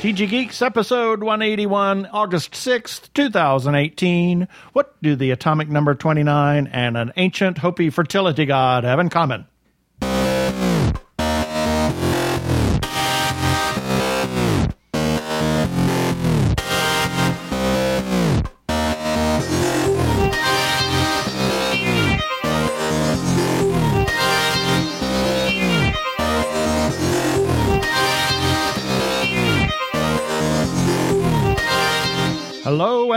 [0.00, 4.48] TG Geeks, episode 181, August 6th, 2018.
[4.72, 9.46] What do the atomic number 29 and an ancient Hopi fertility god have in common?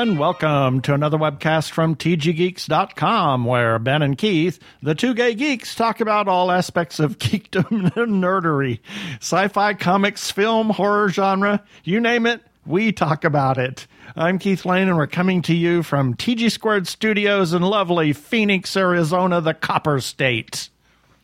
[0.04, 5.76] And welcome to another webcast from TGGeeks.com, where Ben and Keith, the two gay geeks,
[5.76, 8.82] talk about all aspects of geekdom and nerdery.
[9.22, 13.88] Sci fi, comics, film, horror genre, you name it, we talk about it.
[14.14, 18.76] I'm Keith Lane, and we're coming to you from TG Squared Studios in lovely Phoenix,
[18.76, 20.68] Arizona, the Copper State.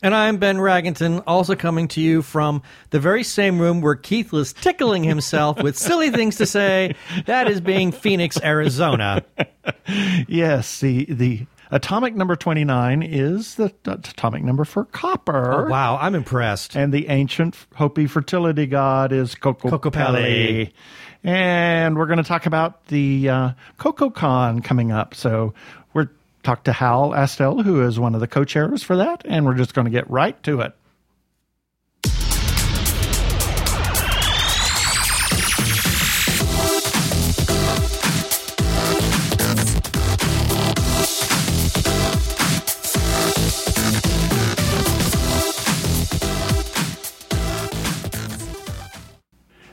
[0.02, 4.31] And I'm Ben Raggington, also coming to you from the very same room where Keith
[4.31, 6.96] was tickling himself with silly things to say.
[7.26, 9.24] That is being Phoenix, Arizona.
[10.27, 15.65] Yes, the the atomic number 29 is the atomic number for copper.
[15.68, 16.76] Oh, wow, I'm impressed.
[16.76, 19.35] And the ancient Hopi fertility god is.
[19.35, 20.71] Kokopelli.
[21.24, 25.13] And we're going to talk about the uh, CoKoCon coming up.
[25.13, 25.54] So
[26.50, 29.54] we're talk to Hal Astell, who is one of the co-chairs for that, and we're
[29.54, 30.74] just going to get right to it.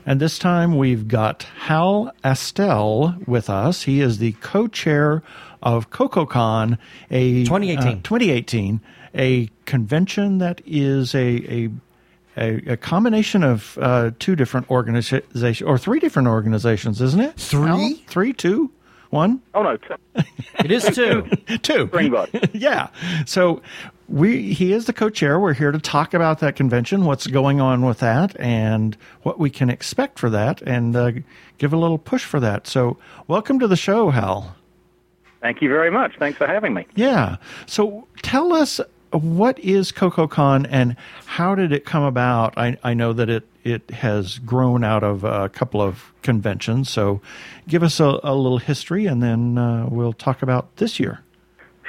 [0.07, 3.83] And this time we've got Hal Astell with us.
[3.83, 5.21] He is the co-chair
[5.61, 6.77] of CoKoCon,
[7.11, 7.77] a 2018.
[7.77, 8.79] uh, 2018,
[9.13, 11.69] a convention that is a a,
[12.37, 17.35] a, a combination of uh, two different organizations or three different organizations, isn't it?
[17.35, 18.05] Three?
[18.07, 18.71] Three, two,
[19.09, 19.41] one.
[19.53, 19.87] Oh no, t-
[20.63, 21.23] It is two.
[21.61, 21.87] Two.
[21.91, 22.29] Springbok.
[22.53, 22.87] yeah.
[23.25, 23.61] So
[24.07, 25.39] we he is the co-chair.
[25.39, 29.49] We're here to talk about that convention, what's going on with that, and what we
[29.49, 31.11] can expect for that, and uh,
[31.57, 32.67] give a little push for that.
[32.67, 32.97] So
[33.27, 34.55] welcome to the show, Hal.
[35.41, 36.17] Thank you very much.
[36.17, 36.87] Thanks for having me.
[36.95, 37.37] Yeah.
[37.67, 38.81] So tell us
[39.11, 40.95] what is CoKoCon and
[41.25, 42.57] how did it come about?
[42.57, 46.89] I, I know that it, it has grown out of a couple of conventions.
[46.89, 47.21] So
[47.67, 51.19] give us a, a little history and then uh, we'll talk about this year.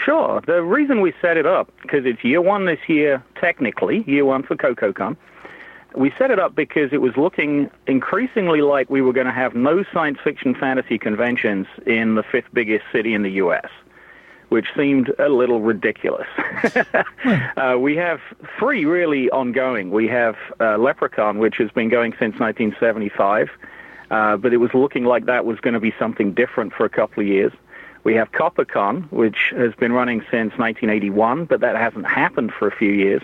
[0.04, 0.40] Sure.
[0.46, 4.42] The reason we set it up, because it's year one this year, technically, year one
[4.42, 5.16] for CoKoCon,
[5.96, 9.54] we set it up because it was looking increasingly like we were going to have
[9.54, 13.68] no science fiction fantasy conventions in the fifth biggest city in the U.S.,
[14.48, 16.26] which seemed a little ridiculous.
[17.56, 18.20] uh, we have
[18.58, 19.90] three really ongoing.
[19.90, 23.50] We have uh, LepreCon, which has been going since 1975,
[24.10, 26.90] uh, but it was looking like that was going to be something different for a
[26.90, 27.52] couple of years.
[28.04, 32.74] We have CopperCon, which has been running since 1981, but that hasn't happened for a
[32.74, 33.22] few years.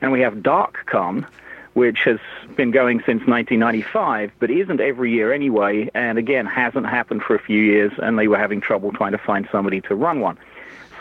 [0.00, 1.26] And we have DarkCon,
[1.74, 2.18] which has
[2.56, 7.38] been going since 1995, but isn't every year anyway, and again, hasn't happened for a
[7.38, 10.38] few years, and they were having trouble trying to find somebody to run one.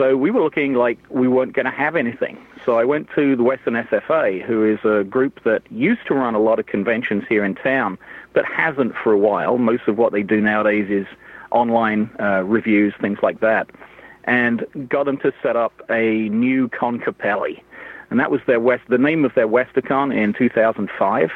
[0.01, 2.35] So we were looking like we weren't going to have anything.
[2.65, 6.33] So I went to the Western SFA, who is a group that used to run
[6.33, 7.99] a lot of conventions here in town,
[8.33, 9.59] but hasn't for a while.
[9.59, 11.05] Most of what they do nowadays is
[11.51, 13.69] online uh, reviews, things like that,
[14.23, 17.61] and got them to set up a new ConKopelli.
[18.09, 21.29] And that was their West, the name of their Westercon in 2005.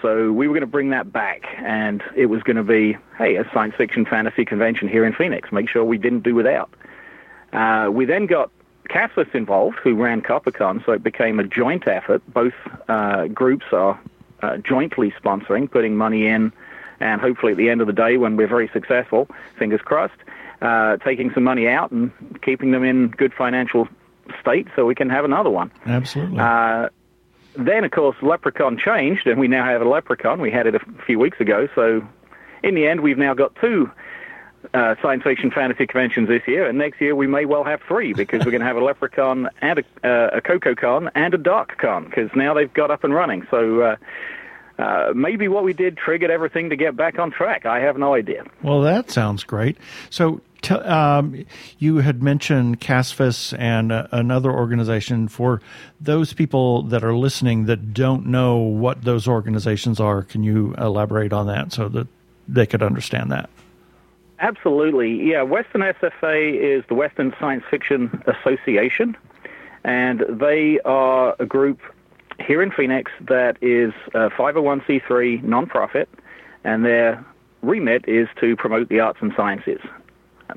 [0.00, 3.36] So we were going to bring that back, and it was going to be, hey,
[3.36, 5.52] a science fiction fantasy convention here in Phoenix.
[5.52, 6.70] Make sure we didn't do without.
[7.52, 8.50] Uh, we then got
[8.88, 12.22] Catalyst involved, who ran CopperCon, so it became a joint effort.
[12.32, 12.54] Both
[12.88, 13.98] uh, groups are
[14.42, 16.52] uh, jointly sponsoring, putting money in,
[17.00, 20.18] and hopefully at the end of the day, when we're very successful, fingers crossed,
[20.60, 22.10] uh, taking some money out and
[22.42, 23.88] keeping them in good financial
[24.40, 25.70] state so we can have another one.
[25.86, 26.38] Absolutely.
[26.38, 26.88] Uh,
[27.56, 30.40] then, of course, LepreCon changed, and we now have a LepreCon.
[30.40, 32.06] We had it a few weeks ago, so
[32.62, 33.90] in the end, we've now got two
[34.74, 38.12] uh, science fiction fantasy conventions this year, and next year we may well have three
[38.12, 42.06] because we're going to have a LepreCon and a, uh, a CoKoCon and a DarkCon
[42.06, 43.46] because now they've got up and running.
[43.50, 43.80] So.
[43.80, 43.96] Uh,
[44.78, 47.66] uh, maybe what we did triggered everything to get back on track.
[47.66, 48.44] I have no idea.
[48.62, 49.76] Well, that sounds great.
[50.10, 51.44] So, t- um,
[51.78, 55.28] you had mentioned CASFIS and uh, another organization.
[55.28, 55.60] For
[56.00, 61.32] those people that are listening that don't know what those organizations are, can you elaborate
[61.32, 62.08] on that so that
[62.48, 63.50] they could understand that?
[64.42, 65.30] Absolutely.
[65.30, 69.16] Yeah, Western SFA is the Western Science Fiction Association,
[69.84, 71.78] and they are a group
[72.44, 76.06] here in Phoenix that is a 501c3 nonprofit,
[76.64, 77.24] and their
[77.62, 79.80] remit is to promote the arts and sciences.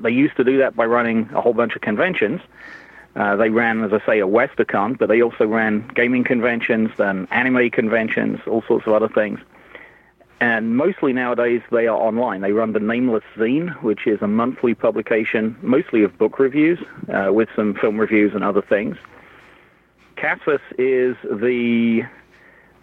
[0.00, 2.40] They used to do that by running a whole bunch of conventions.
[3.14, 7.28] Uh, they ran, as I say, a Westercon, but they also ran gaming conventions, then
[7.30, 9.38] anime conventions, all sorts of other things.
[10.40, 12.42] And mostly nowadays they are online.
[12.42, 16.78] They run the Nameless Zine, which is a monthly publication, mostly of book reviews,
[17.08, 18.96] uh, with some film reviews and other things.
[20.16, 22.02] CASFAS is the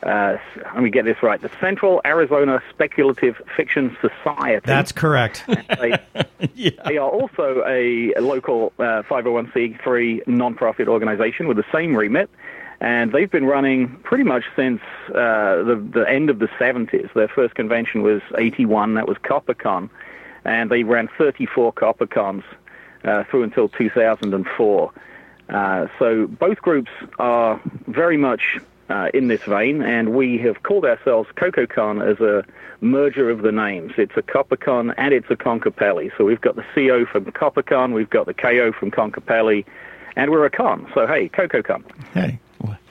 [0.03, 0.37] uh,
[0.73, 4.65] let me get this right, the Central Arizona Speculative Fiction Society.
[4.65, 5.45] That's correct.
[5.47, 5.97] they,
[6.55, 6.71] yeah.
[6.85, 12.29] they, are also a, a local uh, 501c3 nonprofit organization with the same remit,
[12.83, 17.11] and they've been running pretty much since uh, the, the end of the 70s.
[17.13, 19.89] Their first convention was 81, that was CopperCon,
[20.43, 22.43] and they ran 34 CopperCons
[23.05, 24.91] uh, through until 2004.
[25.47, 28.59] Uh, so both groups are very much
[28.89, 32.43] uh, in this vein, and we have called ourselves CoKoCon as a
[32.81, 33.93] merger of the names.
[33.97, 36.11] It's a CopperCon and it's a ConKopelli.
[36.17, 39.63] So we've got the CO from CopperCon, we've got the KO from ConKopelli,
[40.17, 40.91] and we're a con.
[40.93, 41.83] So hey, CoKoCon.
[42.13, 42.39] Hey,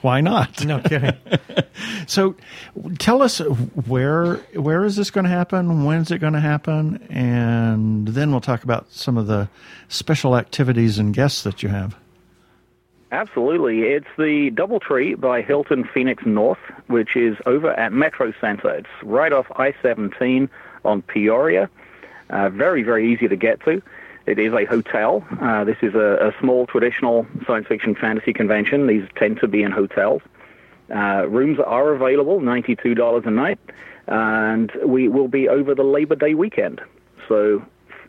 [0.01, 0.63] why not?
[0.65, 1.13] No kidding.
[2.07, 2.35] so,
[2.99, 3.39] tell us
[3.85, 5.85] where where is this going to happen?
[5.85, 7.05] When's it going to happen?
[7.09, 9.49] And then we'll talk about some of the
[9.89, 11.97] special activities and guests that you have.
[13.11, 13.81] Absolutely.
[13.81, 18.69] It's the Doubletree by Hilton Phoenix North, which is over at Metro Center.
[18.69, 20.49] It's right off I 17
[20.83, 21.69] on Peoria.
[22.31, 23.83] Uh, very, very easy to get to.
[24.25, 25.25] It is a hotel.
[25.41, 28.87] Uh, this is a, a, small traditional science fiction fantasy convention.
[28.87, 30.21] These tend to be in hotels.
[30.93, 33.59] Uh, rooms are available, $92 a night,
[34.07, 36.81] and we will be over the Labor Day weekend.
[37.27, 37.63] So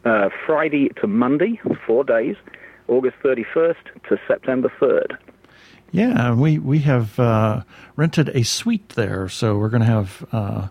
[0.05, 2.37] uh, Friday to Monday, four days.
[2.89, 3.77] August 31st
[4.09, 5.17] to September 3rd.
[5.93, 7.63] Yeah, we we have uh,
[7.95, 10.69] rented a suite there, so we're going to have uh,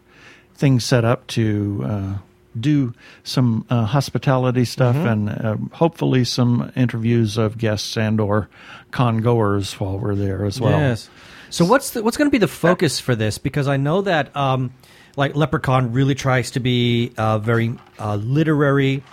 [0.53, 2.17] things set up to uh,
[2.59, 5.07] do some uh, hospitality stuff mm-hmm.
[5.07, 8.49] and uh, hopefully some interviews of guests and or
[8.91, 10.79] con goers while we're there as well.
[10.79, 11.09] Yes.
[11.49, 13.37] So what's the, what's going to be the focus for this?
[13.37, 14.73] Because I know that um,
[15.15, 19.03] like LepreCon really tries to be uh, very literary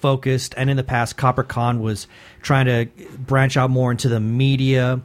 [0.00, 2.06] focused, and in the past, CopperCon was
[2.42, 2.88] trying to
[3.18, 5.00] branch out more into the media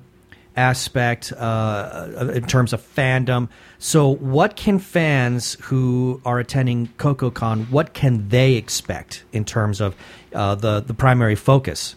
[0.57, 3.47] aspect uh, in terms of fandom.
[3.77, 9.95] So, what can fans who are attending CoKoCon what can they expect in terms of
[10.33, 11.95] uh, the the primary focus?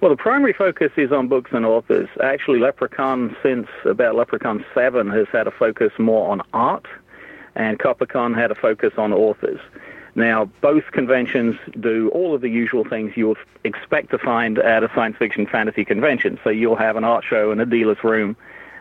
[0.00, 2.08] Well, the primary focus is on books and authors.
[2.20, 6.86] Actually, LepreCon, since about LepreCon 7, has had a focus more on art,
[7.54, 9.60] and CopperCon had a focus on authors.
[10.14, 14.84] Now, both conventions do all of the usual things you would expect to find at
[14.84, 16.38] a science fiction fantasy convention.
[16.44, 18.36] So you'll have an art show and a dealer's room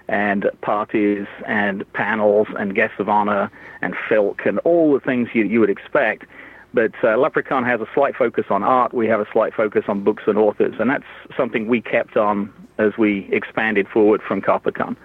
[0.10, 3.50] and parties and panels and guests of honor
[3.82, 6.26] and filk and all the things you, you would expect.
[6.74, 8.94] But uh, LepreCon has a slight focus on art.
[8.94, 11.06] We have a slight focus on books and authors, and that's
[11.36, 14.96] something we kept on as we expanded forward from CopperCon.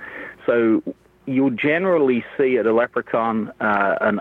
[0.44, 0.82] So
[1.26, 4.20] you'll generally see at a LepreCon uh, an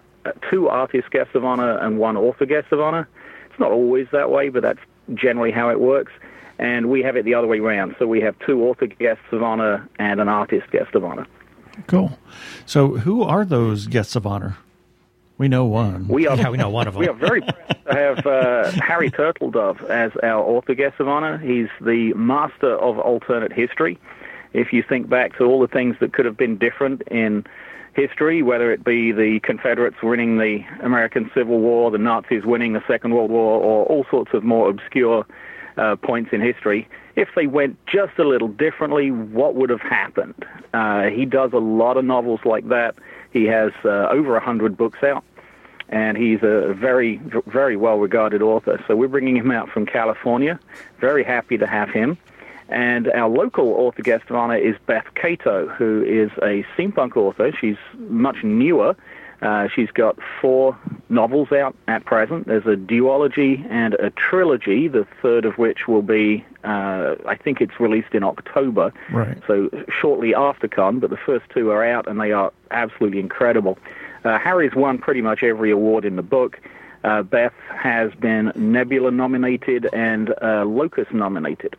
[0.50, 3.07] two artist guests of honor and one author guest of honor.
[3.50, 4.80] It's not always that way, but that's
[5.13, 6.12] generally how it works.
[6.57, 7.95] And we have it the other way around.
[8.00, 11.27] So we have two author guests of honor and an artist guest of honor.
[11.88, 12.18] Cool.
[12.66, 14.58] So who are those guests of honor?
[15.38, 16.08] We know one.
[16.08, 17.01] We are, yeah, we know one of them.
[17.01, 21.38] We are very proud to have uh, Harry Turtledove as our author guest of honor.
[21.38, 24.00] He's the master of alternate history.
[24.53, 27.46] If you think back to all the things that could have been different in
[27.96, 32.84] history, whether it be the Confederates winning the American Civil War, the Nazis winning the
[32.88, 35.25] Second World War, or all sorts of more obscure
[35.78, 36.88] uh, points in history.
[37.16, 40.46] If they went just a little differently, what would have happened?
[40.74, 42.96] Uh, he does a lot of novels like that.
[43.32, 45.24] He has uh, over a hundred books out,
[45.90, 48.84] and he's a very, very well-regarded author.
[48.88, 50.60] So we're bringing him out from California.
[51.00, 52.18] Very happy to have him.
[52.69, 57.51] And our local author guest of honor is Beth Cato, who is a steampunk author.
[57.51, 58.95] She's much newer.
[59.41, 60.77] Uh, she's got four
[61.10, 62.48] novels out at present.
[62.48, 67.62] There's a duology and a trilogy, the third of which will be, uh, I think
[67.62, 68.91] it's released in October.
[69.12, 69.38] Right.
[69.45, 69.69] So
[70.01, 73.77] shortly after Con, but the first two are out and they are absolutely incredible.
[74.24, 76.60] Uh, Harry's won pretty much every award in the book.
[77.03, 81.75] Uh, Beth has been Nebula nominated and uh, Locus nominated.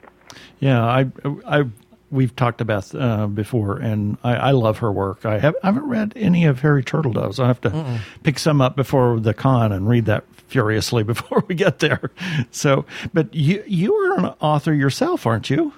[0.60, 1.06] Yeah, I,
[1.46, 1.64] I,
[2.10, 5.26] we've talked about uh, before, and I, I, love her work.
[5.26, 7.40] I, have, I haven't read any of Harry Turtledove's.
[7.40, 7.98] I have to Mm-mm.
[8.22, 12.10] pick some up before the con and read that furiously before we get there.
[12.50, 15.72] So, but you you are an author yourself, aren't you?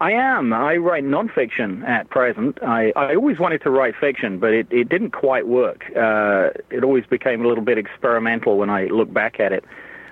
[0.00, 0.52] I am.
[0.52, 2.62] I write nonfiction at present.
[2.62, 5.86] I, I always wanted to write fiction, but it, it didn't quite work.
[5.96, 9.64] Uh, it always became a little bit experimental when I look back at it.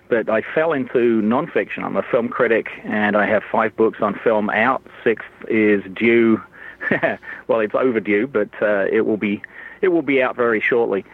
[0.08, 1.82] But I fell into nonfiction.
[1.82, 4.82] I'm a film critic, and I have five books on film out.
[5.02, 6.40] Sixth is due.
[7.48, 9.42] well, it's overdue, but uh, it will be
[9.82, 11.04] it will be out very shortly.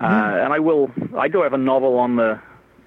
[0.00, 0.44] Uh, mm.
[0.44, 0.90] and I will.
[1.16, 2.40] I do have a novel on the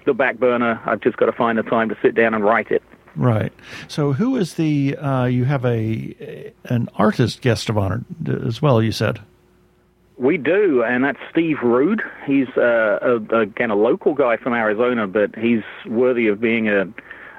[0.04, 0.80] the back burner.
[0.84, 2.82] I've just got to find the time to sit down and write it.
[3.14, 3.52] Right.
[3.88, 4.96] So, who is the?
[4.96, 8.82] Uh, you have a an artist guest of honor as well.
[8.82, 9.20] You said.
[10.22, 12.00] We do, and that's Steve Rude.
[12.24, 16.84] He's uh, a, again a local guy from Arizona, but he's worthy of being a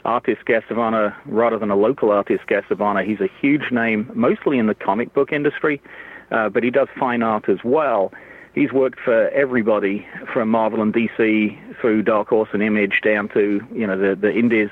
[0.03, 3.01] artist guest of honor rather than a local artist guest of honor.
[3.01, 5.81] He's a huge name, mostly in the comic book industry,
[6.29, 8.11] uh, but he does fine art as well.
[8.53, 13.65] He's worked for everybody from Marvel and DC through Dark Horse and Image down to
[13.73, 14.69] you know the the indies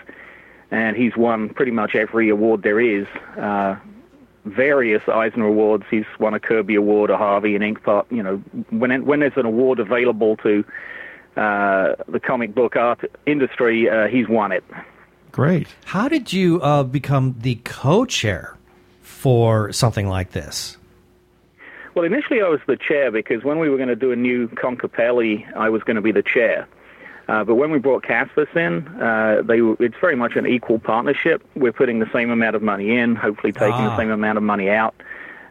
[0.71, 3.05] and he's won pretty much every award there is.
[3.37, 3.75] Uh,
[4.45, 5.85] various Eisner Awards.
[5.89, 8.05] He's won a Kirby Award, a Harvey, an Inkpot.
[8.09, 8.37] You know,
[8.69, 10.63] when when there's an award available to
[11.37, 14.63] uh, the comic book art industry, uh, he's won it.
[15.31, 15.67] Great.
[15.85, 18.57] How did you uh, become the co-chair
[19.01, 20.77] for something like this?
[21.93, 24.47] Well, initially I was the chair because when we were going to do a new
[24.49, 26.67] ConKopelli, I was going to be the chair.
[27.27, 31.43] Uh, but when we brought CASFAS in, uh, they it's very much an equal partnership.
[31.55, 33.89] We're putting the same amount of money in, hopefully taking ah.
[33.89, 34.95] the same amount of money out.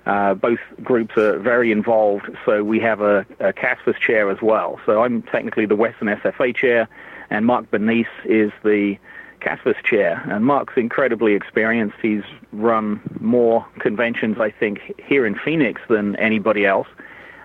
[0.06, 3.52] Uh, both groups are very involved, so we have a, a
[4.00, 4.80] chair as well.
[4.86, 6.88] So I'm technically the Western SFA chair,
[7.28, 8.96] and Mark Boniece is the
[9.40, 10.22] CASFAS chair.
[10.28, 11.96] And Mark's incredibly experienced.
[12.00, 16.88] He's run more conventions, I think, here in Phoenix than anybody else,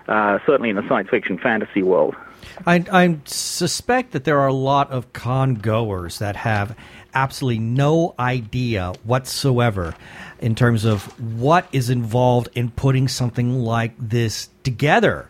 [0.08, 2.16] uh, certainly in the science fiction fantasy world.
[2.64, 6.76] I, I suspect that there are a lot of con goers that have
[7.14, 9.94] absolutely no idea whatsoever
[10.38, 11.04] in terms of
[11.40, 15.28] what is involved in putting something like this together.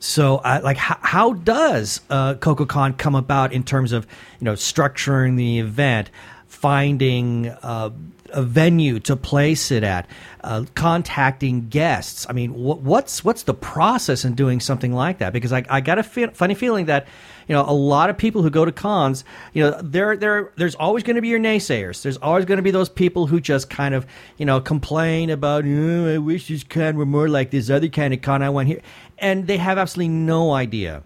[0.00, 4.06] So, uh, like, how, how does uh, CoKoCon come about in terms of
[4.40, 6.10] you know structuring the event,
[6.46, 7.90] finding uh,
[8.32, 10.08] a venue to place it at,
[10.42, 12.26] uh, contacting guests.
[12.28, 15.32] I mean, wh- what's what's the process in doing something like that?
[15.32, 17.06] Because I, I got a funny feeling that
[17.48, 20.74] you know a lot of people who go to cons, you know, there there there's
[20.74, 22.02] always going to be your naysayers.
[22.02, 24.06] There's always going to be those people who just kind of
[24.36, 28.14] you know complain about, oh, I wish this con were more like this other kind
[28.14, 28.80] of con I went here,
[29.18, 31.02] and they have absolutely no idea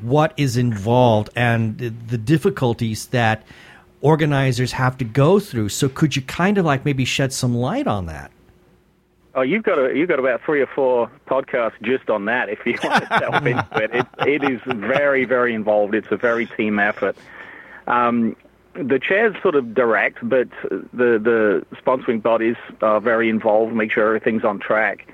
[0.00, 3.42] what is involved and the difficulties that
[4.00, 5.68] organizers have to go through.
[5.68, 8.30] So could you kind of like maybe shed some light on that?
[9.34, 12.48] Oh, you've got a, you've got about three or four podcasts just on that.
[12.48, 15.94] If you want to delve into it, it, it is very very involved.
[15.94, 17.16] It's a very team effort.
[17.86, 18.36] Um,
[18.74, 24.06] the chair's sort of direct, but the the sponsoring bodies are very involved, make sure
[24.06, 25.06] everything's on track.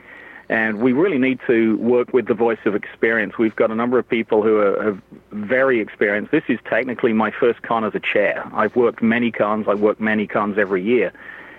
[0.49, 3.37] And we really need to work with the voice of experience.
[3.37, 6.31] We've got a number of people who are, are very experienced.
[6.31, 8.49] This is technically my first con as a chair.
[8.55, 9.67] I've worked many cons.
[9.69, 11.12] I work many cons every year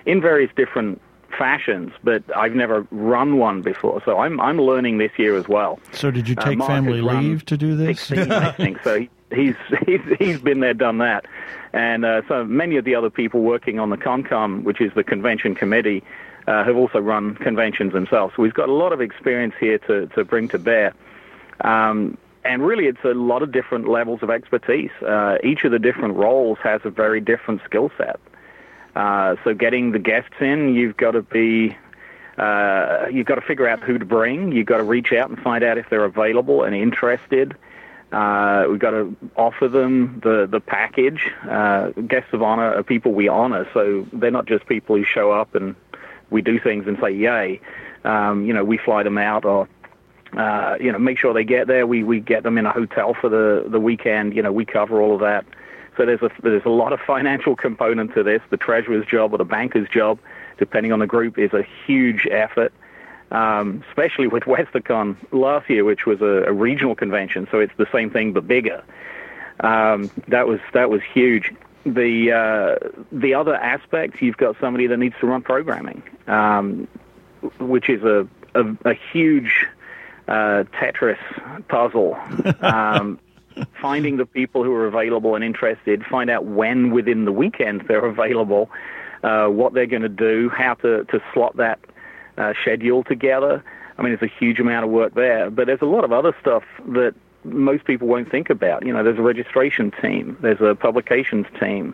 [0.06, 1.02] in various different
[1.38, 4.02] fashions, but I've never run one before.
[4.06, 5.80] So I'm I'm learning this year as well.
[5.92, 8.02] So did you uh, take uh, family leave to do this?
[8.02, 9.06] 16, I think so.
[9.34, 11.26] He's he's he's been there, done that,
[11.74, 15.04] and uh, so many of the other people working on the ConCom, which is the
[15.04, 16.02] convention committee,
[16.48, 18.34] uh, have also run conventions themselves.
[18.36, 20.94] So we've got a lot of experience here to, to bring to bear.
[21.62, 24.92] Um, and really, it's a lot of different levels of expertise.
[25.06, 28.20] Uh, each of the different roles has a very different skill set.
[28.96, 31.78] Uh, so getting the guests in, you've got to be
[32.38, 34.52] uh, you've got to figure out who to bring.
[34.52, 37.56] You've got to reach out and find out if they're available and interested.
[38.12, 41.30] Uh, we've got to offer them the the package.
[41.50, 45.32] Uh, guests of honor are people we honor, so they're not just people who show
[45.32, 45.76] up and
[46.30, 47.62] we do things and say yay.
[48.04, 49.68] Um, you know, we fly them out or
[50.36, 51.88] uh, you know make sure they get there.
[51.88, 54.36] We we get them in a hotel for the the weekend.
[54.36, 55.46] You know, we cover all of that.
[55.96, 58.42] So there's a there's a lot of financial component to this.
[58.50, 60.20] The treasurer's job or the banker's job,
[60.58, 62.74] depending on the group, is a huge effort.
[63.30, 67.88] Um, especially with Westercon last year, which was a, a, regional convention, so it's the
[67.92, 68.82] same thing but bigger.
[69.60, 71.54] Um, that was that was huge
[71.94, 76.88] the uh, the other aspect, you've got somebody that needs to run programming, um,
[77.60, 79.66] which is a a, a huge
[80.28, 81.20] uh, Tetris
[81.68, 82.18] puzzle.
[82.62, 83.20] Um,
[83.82, 88.06] finding the people who are available and interested, find out when within the weekend they're
[88.06, 88.70] available,
[89.24, 91.80] uh, what they're going to do, how to to slot that
[92.38, 93.64] uh, schedule together.
[93.98, 96.36] I mean, there's a huge amount of work there, but there's a lot of other
[96.40, 97.16] stuff that
[97.48, 98.86] most people won't think about.
[98.86, 101.94] You know, there's a registration team, there's a publications team.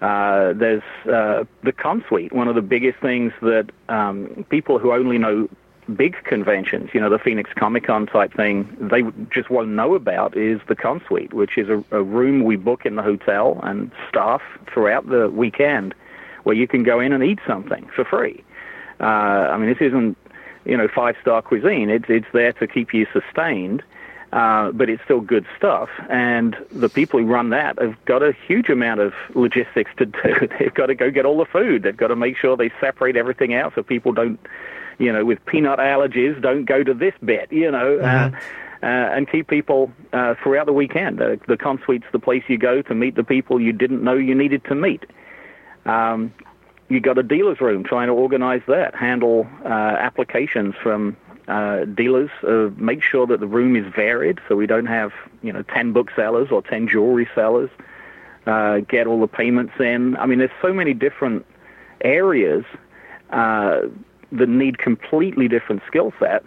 [0.00, 4.92] Uh, there's uh, the con suite, one of the biggest things that um, people who
[4.92, 5.48] only know
[5.96, 10.36] big conventions, you know, the Phoenix Comic Con type thing, they just won't know about
[10.36, 13.90] is the con suite, which is a, a room we book in the hotel and
[14.08, 15.94] staff throughout the weekend
[16.44, 18.42] where you can go in and eat something for free.
[19.00, 20.16] Uh, I mean, this isn't,
[20.64, 21.90] you know, five star cuisine.
[21.90, 23.82] It's, it's there to keep you sustained.
[24.32, 25.90] Uh, but it's still good stuff.
[26.08, 30.48] And the people who run that have got a huge amount of logistics to do.
[30.58, 31.82] They've got to go get all the food.
[31.82, 34.40] They've got to make sure they separate everything out so people don't
[34.98, 37.98] you know, with peanut allergies, don't go to this bit, you know.
[37.98, 38.34] Uh, mm-hmm.
[38.34, 38.38] Uh,
[38.82, 41.22] uh, and keep people uh, throughout the weekend.
[41.22, 44.14] Uh, the con suite's the place you go to meet the people you didn't know
[44.14, 45.04] you needed to meet.
[45.86, 46.34] Um,
[46.88, 51.16] you got a dealer's room trying to organize that, handle uh, applications from
[51.48, 55.52] uh, dealers, uh, make sure that the room is varied so we don't have, you
[55.52, 57.70] know, 10 booksellers or 10 jewelry sellers,
[58.46, 60.16] uh, get all the payments in.
[60.16, 61.44] I mean, there's so many different
[62.02, 62.64] areas
[63.30, 63.82] uh,
[64.32, 66.46] that need completely different skill sets.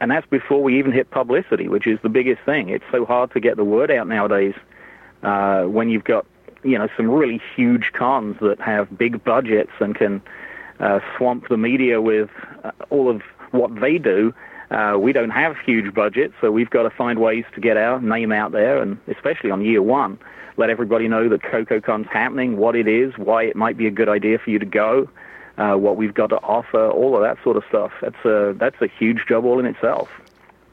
[0.00, 2.68] And that's before we even hit publicity, which is the biggest thing.
[2.68, 4.54] It's so hard to get the word out nowadays
[5.22, 6.26] uh, when you've got,
[6.64, 10.20] you know, some really huge cons that have big budgets and can
[10.80, 12.30] uh, swamp the media with
[12.90, 13.22] all of
[13.52, 14.34] what they do.
[14.70, 18.00] Uh, we don't have huge budgets, so we've got to find ways to get our
[18.00, 20.18] name out there, and especially on year one,
[20.56, 24.08] let everybody know that CoKoCon's happening, what it is, why it might be a good
[24.08, 25.08] idea for you to go,
[25.58, 27.92] uh, what we've got to offer, all of that sort of stuff.
[28.00, 30.08] That's a that's a huge job all in itself.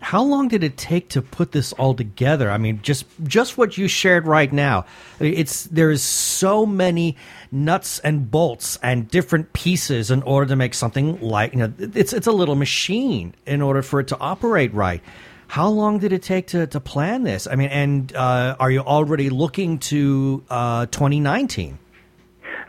[0.02, 2.50] How long did it take to put this all together?
[2.50, 4.86] I mean, just just what you shared right now.
[5.20, 7.18] It's there's so many
[7.52, 12.14] nuts and bolts and different pieces in order to make something like you know it's
[12.14, 15.02] it's a little machine in order for it to operate right.
[15.48, 17.48] How long did it take to, to plan this?
[17.48, 21.80] I mean, and uh, are you already looking to uh, 2019?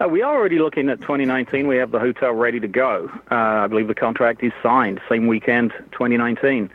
[0.01, 1.67] Uh, we are already looking at 2019.
[1.67, 3.11] We have the hotel ready to go.
[3.31, 6.71] Uh, I believe the contract is signed same weekend, 2019.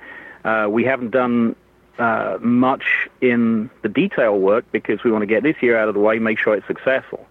[0.46, 1.56] Uh, we haven't done
[1.98, 2.84] uh, much
[3.20, 6.20] in the detail work because we want to get this year out of the way,
[6.20, 7.26] make sure it's successful.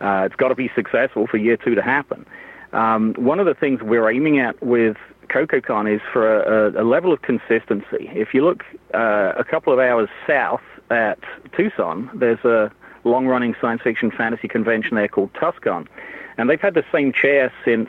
[0.00, 2.26] Uh, it's got to be successful for year two to happen.
[2.72, 4.96] Um, one of the things we're aiming at with
[5.28, 8.10] CoKoCon is for a, a, level of consistency.
[8.12, 11.18] If you look uh, a couple of hours south at
[11.56, 12.70] Tucson, there's a
[13.04, 15.86] long running science fiction fantasy convention there called TusCon.
[16.38, 17.88] And they've had the same chair since,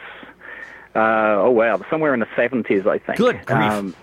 [0.96, 3.18] uh, oh wow, somewhere in the 70s, I think.
[3.18, 3.72] Good grief.
[3.72, 3.96] Um,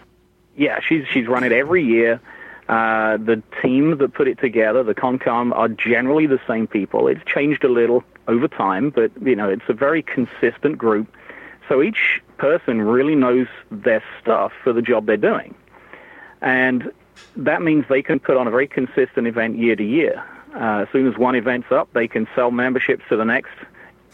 [0.57, 2.21] yeah, she's, she's run it every year.
[2.69, 7.09] Uh, the team that put it together, the ConCom, are generally the same people.
[7.09, 11.14] It's changed a little over time, but you know it's a very consistent group.
[11.69, 15.55] So each person really knows their stuff for the job they're doing,
[16.40, 16.90] and
[17.37, 20.25] that means they can put on a very consistent event year to year.
[20.55, 23.53] Uh, as soon as one event's up, they can sell memberships to the next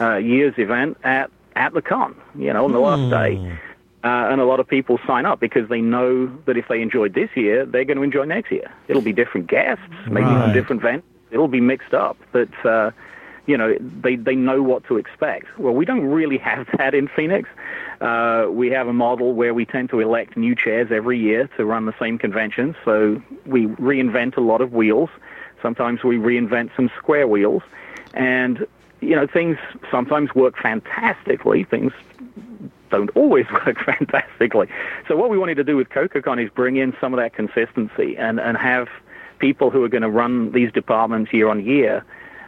[0.00, 2.84] uh, year's event at, at the con, you know, on the hmm.
[2.84, 3.58] last day.
[4.02, 7.12] Uh, and a lot of people sign up because they know that if they enjoyed
[7.12, 8.72] this year, they're going to enjoy next year.
[8.88, 10.44] It'll be different guests, maybe right.
[10.44, 11.06] from different events.
[11.30, 12.92] It'll be mixed up, but uh,
[13.46, 15.46] you know they they know what to expect.
[15.58, 17.48] Well, we don't really have that in Phoenix.
[18.00, 21.66] Uh, we have a model where we tend to elect new chairs every year to
[21.66, 25.10] run the same conventions, so we reinvent a lot of wheels.
[25.60, 27.62] Sometimes we reinvent some square wheels,
[28.14, 28.66] and
[29.00, 29.58] you know things
[29.90, 31.64] sometimes work fantastically.
[31.64, 31.92] Things
[32.90, 34.68] don't always work fantastically.
[35.08, 38.16] So what we wanted to do with CoKoCon is bring in some of that consistency
[38.16, 38.88] and and have
[39.38, 42.04] people who are going to run these departments year on year,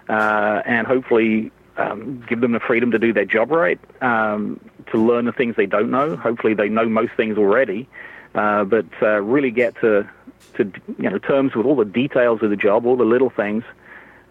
[0.08, 4.98] uh, and hopefully um, give them the freedom to do their job right, um, to
[4.98, 6.16] learn the things they don't know.
[6.16, 7.88] Hopefully, they know most things already,
[8.34, 10.08] uh, but uh, really get to
[10.54, 13.64] to you know terms with all the details of the job, all the little things,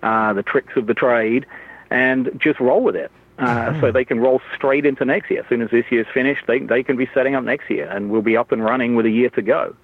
[0.04, 1.45] uh, the tricks of the trade,
[1.89, 3.12] and just roll with it.
[3.41, 3.82] Uh.
[3.82, 5.41] So they can roll straight into next year.
[5.41, 8.12] As soon as this year's finished, they they can be setting up next year, and
[8.12, 9.75] we'll be up and running with a year to go.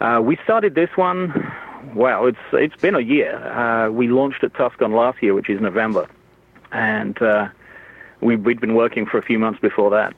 [0.00, 1.52] Uh, we started this one.
[1.94, 3.36] Wow, it's it's been a year.
[3.36, 6.06] Uh, we launched at TusCon last year, which is November,
[6.70, 7.48] and uh,
[8.20, 10.14] we, we'd been working for a few months before that.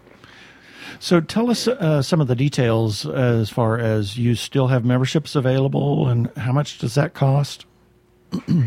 [1.00, 5.34] So tell us uh, some of the details as far as you still have memberships
[5.34, 7.66] available and how much does that cost?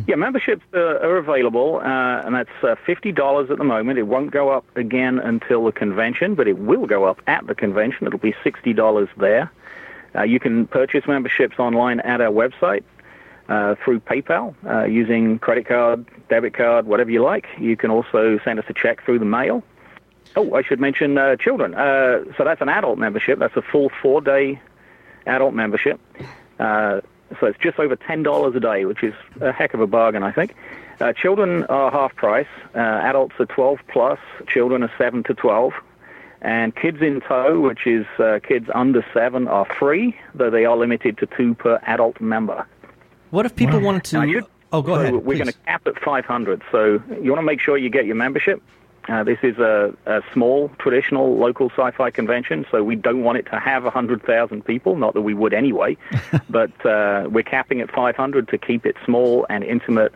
[0.07, 3.99] Yeah, memberships uh, are available, uh, and that's uh, $50 at the moment.
[3.99, 7.55] It won't go up again until the convention, but it will go up at the
[7.55, 8.07] convention.
[8.07, 9.51] It'll be $60 there.
[10.15, 12.83] Uh, you can purchase memberships online at our website
[13.49, 17.45] uh, through PayPal uh, using credit card, debit card, whatever you like.
[17.59, 19.63] You can also send us a check through the mail.
[20.35, 21.73] Oh, I should mention uh, children.
[21.73, 23.39] Uh, so that's an adult membership.
[23.39, 24.59] That's a full four-day
[25.25, 25.99] adult membership.
[27.39, 30.23] So it's just over ten dollars a day, which is a heck of a bargain,
[30.23, 30.55] I think.
[30.99, 32.47] Uh, children are half price.
[32.73, 34.17] Uh, adults are 12 plus.
[34.47, 35.73] Children are 7 to 12.
[36.41, 40.75] And kids in tow, which is uh, kids under 7, are free, though they are
[40.75, 42.65] limited to two per adult member.
[43.29, 44.31] What if people wanted to?
[44.31, 45.13] Should- oh, go so ahead.
[45.13, 45.37] We're please.
[45.37, 46.63] going to cap at 500.
[46.71, 48.61] So you want to make sure you get your membership.
[49.07, 53.43] Uh, this is a, a small, traditional local sci-fi convention, so we don't want it
[53.43, 54.97] to have 100,000 people.
[54.97, 55.97] Not that we would anyway,
[56.49, 60.13] but uh, we're capping at 500 to keep it small and intimate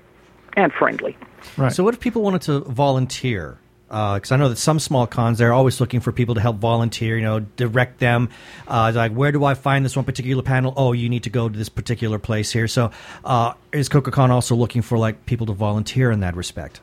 [0.58, 1.17] and friendly.
[1.58, 1.71] Right.
[1.71, 3.58] So, what if people wanted to volunteer?
[3.88, 7.17] Because I know that some small cons they're always looking for people to help volunteer.
[7.17, 8.30] You know, direct them.
[8.67, 10.73] Uh, like, where do I find this one particular panel?
[10.77, 12.67] Oh, you need to go to this particular place here.
[12.67, 12.91] So,
[13.25, 16.80] uh, is CoKoCon also looking for like people to volunteer in that respect?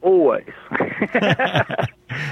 [0.00, 0.46] Always.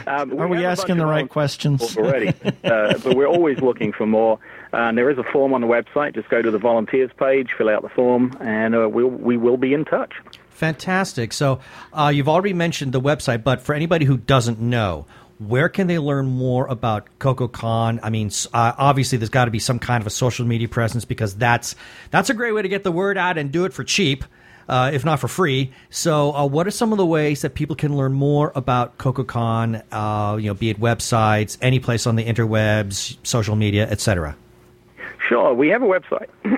[0.07, 1.97] um, Are we a asking the right questions?
[1.99, 2.29] already,
[2.65, 4.39] uh, but we're always looking for more.
[4.73, 6.15] Uh, and there is a form on the website.
[6.15, 9.57] Just go to the volunteers page, fill out the form, and uh, we'll, we will
[9.57, 10.13] be in touch.
[10.51, 11.33] Fantastic.
[11.33, 11.61] So,
[11.93, 15.07] uh, you've already mentioned the website, but for anybody who doesn't know,
[15.39, 18.01] where can they learn more about CoKoCon?
[18.03, 21.05] I mean, uh, obviously, there's got to be some kind of a social media presence
[21.05, 21.75] because that's
[22.11, 24.25] that's a great way to get the word out and do it for cheap,
[24.69, 25.73] uh, if not for free.
[25.91, 29.83] So, uh, what are some of the ways that people can learn more about CoKoCon?
[29.93, 34.37] Uh, you know, be it websites, any place on the interwebs, social media, etc.
[35.29, 36.29] Sure, we have a website.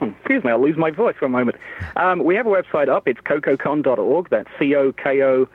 [0.00, 1.56] Excuse me, I'll lose my voice for a moment.
[1.96, 3.06] Um, we have a website up.
[3.06, 4.30] It's cokocon.org.
[4.30, 5.48] That's C-O-K-O-C-O-N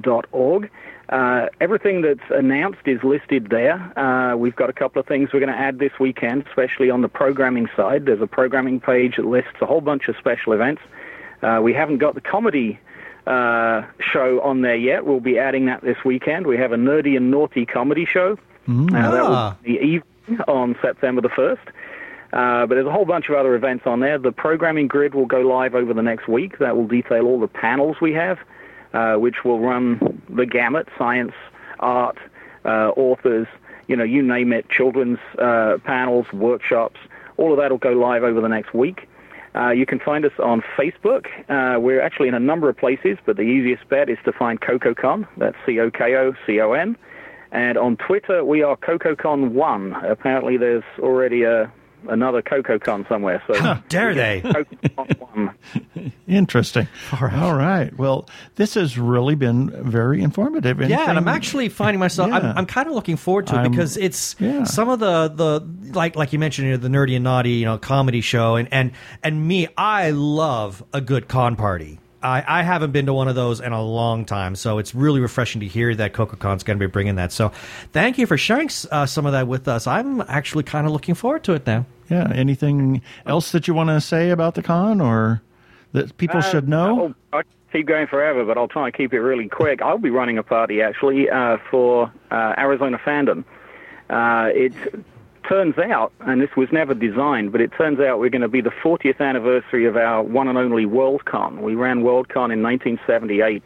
[0.00, 0.70] dot org.
[1.08, 3.74] Uh, everything that's announced is listed there.
[3.98, 7.00] Uh, we've got a couple of things we're going to add this weekend, especially on
[7.02, 8.06] the programming side.
[8.06, 10.82] There's a programming page that lists a whole bunch of special events.
[11.42, 12.80] Uh, we haven't got the comedy
[13.26, 15.06] uh, show on there yet.
[15.06, 16.46] We'll be adding that this weekend.
[16.46, 18.36] We have a nerdy and naughty comedy show.
[18.68, 19.56] Uh, that Ah.
[19.62, 21.58] will be evening on September the 1st.
[22.32, 24.18] Uh, but there's a whole bunch of other events on there.
[24.18, 26.58] The programming grid will go live over the next week.
[26.58, 28.38] That will detail all the panels we have,
[29.16, 31.32] which will run the gamut science,
[31.80, 32.18] art,
[32.64, 33.46] uh, authors,
[33.88, 36.98] you know, you name it, children's uh, panels, workshops.
[37.36, 39.08] All of that will go live over the next week.
[39.54, 41.26] Uh, you can find us on Facebook.
[41.48, 44.60] Uh, we're actually in a number of places, but the easiest bet is to find
[44.60, 45.26] CoKoCon.
[45.38, 46.96] That's C-O-K-O-C-O-N.
[47.52, 50.10] And on Twitter, we are CoKoCon1.
[50.10, 51.72] Apparently, there's already a,
[52.08, 53.42] another CoKoCon somewhere.
[53.46, 54.42] So How dare they?
[56.28, 56.88] Interesting.
[57.20, 57.96] All right.
[57.96, 60.80] Well, this has really been very informative.
[60.80, 62.28] Yeah, and I'm actually finding myself.
[62.30, 62.36] Yeah.
[62.38, 64.64] I'm, I'm kind of looking forward to it I'm- because it's yeah.
[64.64, 67.64] some of the the like like you mentioned you know, the nerdy and naughty you
[67.64, 69.68] know comedy show and and and me.
[69.76, 71.98] I love a good con party.
[72.22, 75.20] I, I haven't been to one of those in a long time, so it's really
[75.20, 77.32] refreshing to hear that CoKoCon's going to be bringing that.
[77.32, 77.52] So,
[77.92, 79.86] thank you for sharing uh, some of that with us.
[79.86, 81.86] I'm actually kind of looking forward to it now.
[82.08, 82.32] Yeah.
[82.34, 85.42] Anything else that you want to say about the con or
[85.92, 87.14] that people should know?
[87.32, 89.82] I keep going forever, but I'll try and keep it really quick.
[89.82, 93.44] I'll be running a party actually uh, for uh, Arizona fandom.
[94.08, 94.72] Uh, it
[95.48, 98.60] turns out, and this was never designed, but it turns out we're going to be
[98.60, 101.60] the 40th anniversary of our one and only WorldCon.
[101.60, 103.62] We ran WorldCon in 1978,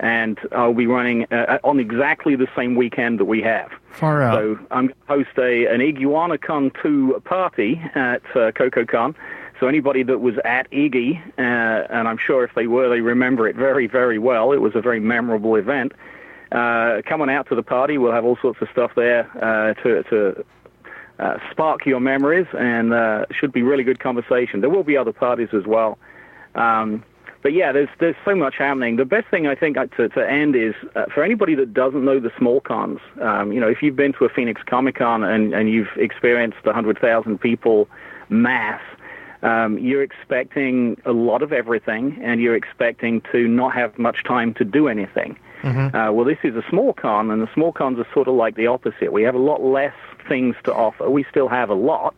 [0.00, 3.70] and I'll be running uh, on exactly the same weekend that we have.
[3.90, 4.34] Far out.
[4.34, 9.14] So I'm going to host a an IguanaCon 2 party at uh, CoKoCon.
[9.60, 13.48] So anybody that was at Iggy, uh, and I'm sure if they were, they remember
[13.48, 14.52] it very, very well.
[14.52, 15.92] It was a very memorable event.
[16.52, 20.02] Uh, coming out to the party, we'll have all sorts of stuff there uh, to,
[20.04, 20.44] to
[21.18, 24.60] uh, spark your memories, and uh, should be really good conversation.
[24.60, 25.98] There will be other parties as well.
[26.54, 27.04] Um,
[27.42, 28.96] but yeah, there's there's so much happening.
[28.96, 32.04] The best thing I think uh, to to end is uh, for anybody that doesn't
[32.04, 33.00] know the small cons.
[33.20, 36.58] Um, you know, if you've been to a Phoenix Comic Con and and you've experienced
[36.64, 37.88] the hundred thousand people
[38.28, 38.80] mass,
[39.42, 44.52] um, you're expecting a lot of everything, and you're expecting to not have much time
[44.54, 45.38] to do anything.
[45.94, 48.56] Uh, well, this is a small con, and the small cons are sort of like
[48.56, 49.12] the opposite.
[49.12, 49.94] We have a lot less
[50.28, 51.08] things to offer.
[51.10, 52.14] We still have a lot,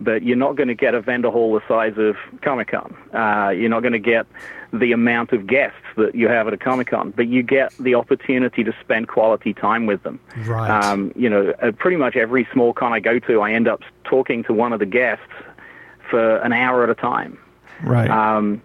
[0.00, 2.96] but you're not going to get a vendor hall the size of Comic Con.
[3.14, 4.26] Uh, you're not going to get
[4.72, 7.94] the amount of guests that you have at a Comic Con, but you get the
[7.94, 10.18] opportunity to spend quality time with them.
[10.44, 10.68] Right.
[10.68, 13.82] Um, you know, at pretty much every small con I go to, I end up
[14.04, 15.24] talking to one of the guests
[16.10, 17.38] for an hour at a time.
[17.82, 18.10] right.
[18.10, 18.60] Um,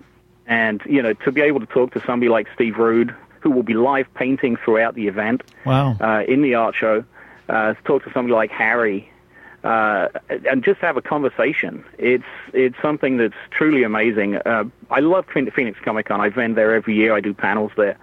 [0.48, 3.64] and, you know, to be able to talk to somebody like Steve Rude, who will
[3.64, 5.96] be live painting throughout the event wow.
[6.02, 7.04] uh, in the art show,
[7.50, 9.10] uh, talk to somebody like Harry,
[9.64, 11.84] uh, and just have a conversation.
[11.98, 14.38] It's it's something that's truly amazing.
[14.38, 16.22] Uh, I love Phoenix Comic Con.
[16.22, 17.14] I vend there every year.
[17.14, 17.98] I do panels there,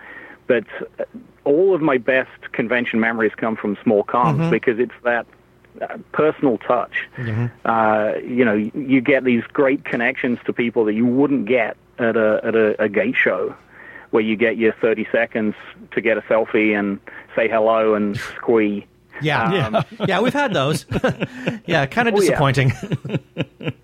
[0.47, 0.65] but
[0.99, 1.05] uh,
[1.45, 5.27] all of my best convention memories come from small cons because it's that
[5.81, 7.09] uh, personal touch.
[7.65, 12.17] Uh, you know, you get these great connections to people that you wouldn't get at
[12.17, 13.55] a at a, a gate show,
[14.11, 15.55] where you get your 30 seconds
[15.93, 16.99] to get a selfie and
[17.35, 18.87] say hello and squee.
[19.23, 20.85] Yeah, Um, yeah, we've had those.
[21.67, 22.29] yeah, kind of Oh, yeah.
[22.31, 22.73] disappointing.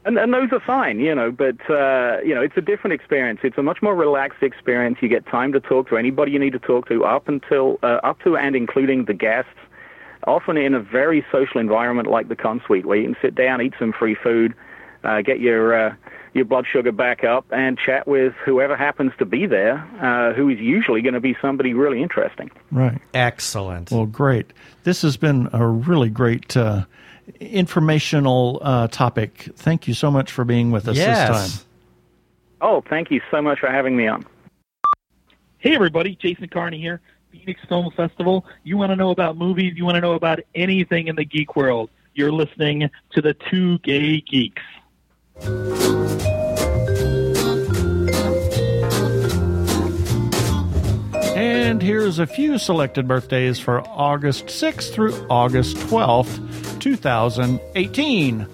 [0.05, 3.41] And, and those are fine, you know, but, uh, you know, it's a different experience.
[3.45, 4.99] It's a much more relaxed experience.
[5.01, 7.99] You get time to talk to anybody you need to talk to up until, uh,
[8.03, 9.51] up to and including the guests,
[10.27, 13.63] often in a very social environment like the con suite where you can sit down,
[13.63, 14.55] eat some free food,
[15.05, 15.95] uh, get your, uh,
[16.35, 20.49] your blood sugar back up and chat with whoever happens to be there, uh, who
[20.49, 22.51] is usually going to be somebody really interesting.
[22.71, 23.01] Right.
[23.13, 23.91] Excellent.
[23.91, 24.53] Well, great.
[24.85, 26.85] This has been a really great uh,
[27.41, 29.49] informational uh, topic.
[29.57, 31.29] Thank you so much for being with us this yes.
[31.29, 31.67] time.
[32.61, 34.25] Oh, thank you so much for having me on.
[35.59, 38.45] Hey, everybody, Jason Carney here, Phoenix Film Festival.
[38.65, 41.57] You want to know about movies, you want to know about anything in the geek
[41.57, 41.91] world.
[42.15, 44.63] You're listening to the Two Gay Geeks.
[51.35, 58.47] And here's a few selected birthdays for August 6th through August 12th, 2018.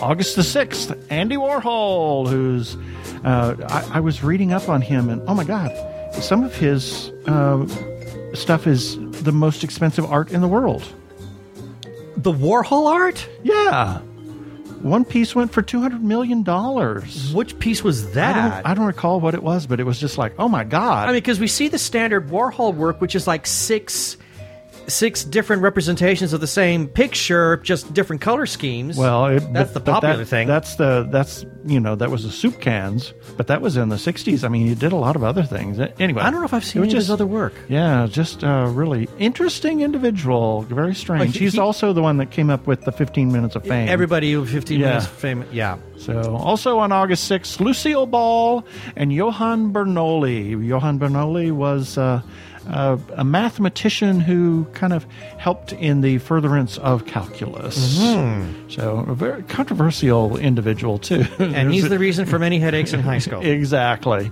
[0.00, 2.76] August the 6th, Andy Warhol, who's.
[3.22, 5.70] Uh, I, I was reading up on him, and oh my God,
[6.14, 7.66] some of his uh,
[8.32, 10.82] stuff is the most expensive art in the world.
[12.16, 13.28] The Warhol art?
[13.42, 14.00] Yeah.
[14.80, 16.42] One piece went for $200 million.
[17.34, 18.62] Which piece was that?
[18.62, 21.04] don't, I don't recall what it was, but it was just like, oh my God.
[21.08, 24.16] I mean, because we see the standard Warhol work, which is like six,
[24.90, 28.96] six different representations of the same picture, just different color schemes.
[28.96, 30.48] Well, it, That's but- the popular that- thing.
[30.48, 33.96] That's the that's you know that was the soup cans, but that was in the
[33.96, 34.44] '60s.
[34.44, 35.78] I mean, he did a lot of other things.
[35.98, 37.52] Anyway, I don't know if I've seen of just his other work.
[37.68, 40.62] Yeah, just a really interesting individual.
[40.62, 41.34] Very strange.
[41.34, 43.88] he- He's he- also the one that came up with the 15 minutes of fame.
[43.88, 44.86] Everybody who 15 Yeah.
[44.88, 45.48] minutes famous.
[45.52, 45.76] Yeah.
[45.98, 48.64] So, also on August 6th, Lucille Ball
[48.96, 50.66] and Johann Bernoulli.
[50.66, 52.22] Johann Bernoulli was uh,
[52.68, 55.04] uh, a mathematician who kind of
[55.38, 57.98] helped in the furtherance of calculus.
[58.68, 61.24] So, a very controversial individual, too.
[61.38, 63.40] And he's the reason for many headaches in high school.
[63.40, 64.30] Exactly.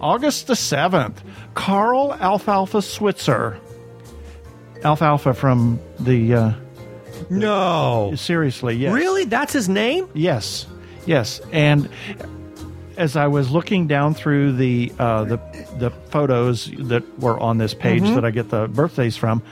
[0.00, 1.16] August the 7th,
[1.54, 3.58] Carl Alfalfa Switzer.
[4.84, 6.34] Alfalfa from the.
[6.34, 6.52] Uh,
[7.28, 8.12] no.
[8.16, 8.92] seriously, yes.
[8.92, 9.24] Really?
[9.24, 10.08] That's his name?
[10.14, 10.66] Yes,
[11.06, 11.40] yes.
[11.52, 11.88] And
[13.00, 15.36] as I was looking down through the uh, the
[15.78, 18.14] the photos that were on this page Mm-hmm.
[18.14, 19.42] that I get the birthdays from,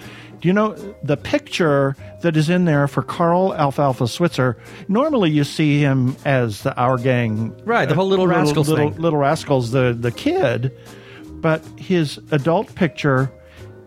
[0.41, 4.57] do you know the picture that is in there for Carl Alfalfa Switzer?
[4.87, 9.01] Normally, you see him as the Our Gang, Right, the whole Little Rascals little, thing.
[9.01, 10.77] Little Rascals, the the kid,
[11.41, 13.33] but his adult picture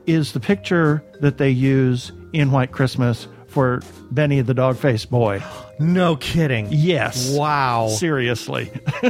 [0.07, 5.41] is the picture that they use in White Christmas for Benny the dog faced boy.
[5.79, 6.67] No kidding.
[6.69, 7.31] Yes.
[7.35, 7.87] Wow.
[7.87, 8.69] Seriously.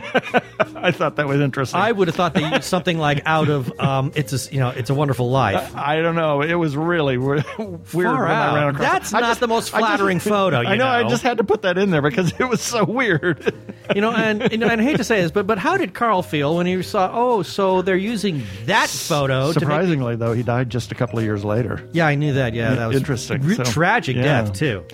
[0.73, 1.77] I thought that was interesting.
[1.81, 4.89] I would have thought that something like out of um, it's a you know it's
[4.89, 5.75] a wonderful life.
[5.75, 6.41] I don't know.
[6.41, 8.53] It was really weird Far when out.
[8.53, 8.89] I ran across.
[8.89, 9.15] That's it.
[9.17, 11.09] I not the most flattering photo, I you know, I know.
[11.09, 13.53] just had to put that in there because it was so weird.
[13.93, 15.93] You know, and you know, and I hate to say this, but but how did
[15.93, 17.09] Carl feel when he saw?
[17.13, 19.47] Oh, so they're using that photo.
[19.51, 21.85] To make, Surprisingly, though, he died just a couple of years later.
[21.91, 22.53] yeah, I knew that.
[22.53, 23.41] Yeah, that was Interesting.
[23.41, 24.21] re- So, tragic yeah.
[24.43, 24.85] death too.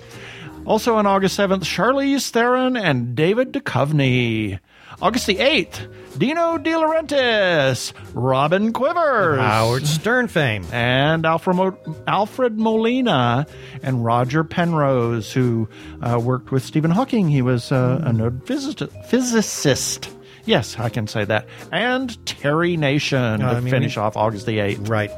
[0.64, 4.58] Also on August seventh, Charlize Theron and David Duchovny.
[5.00, 5.86] August the eighth,
[6.18, 10.64] Dino De Laurentiis, Robin Quivers, Howard Stern fame.
[10.72, 13.46] and Alfred, Mo- Alfred Molina
[13.84, 15.68] and Roger Penrose, who
[16.02, 17.28] uh, worked with Stephen Hawking.
[17.28, 20.10] He was uh, a physi- physicist.
[20.46, 21.46] Yes, I can say that.
[21.70, 24.88] And Terry Nation Uh, to I mean, finish we- off August the 8th.
[24.88, 25.12] Right.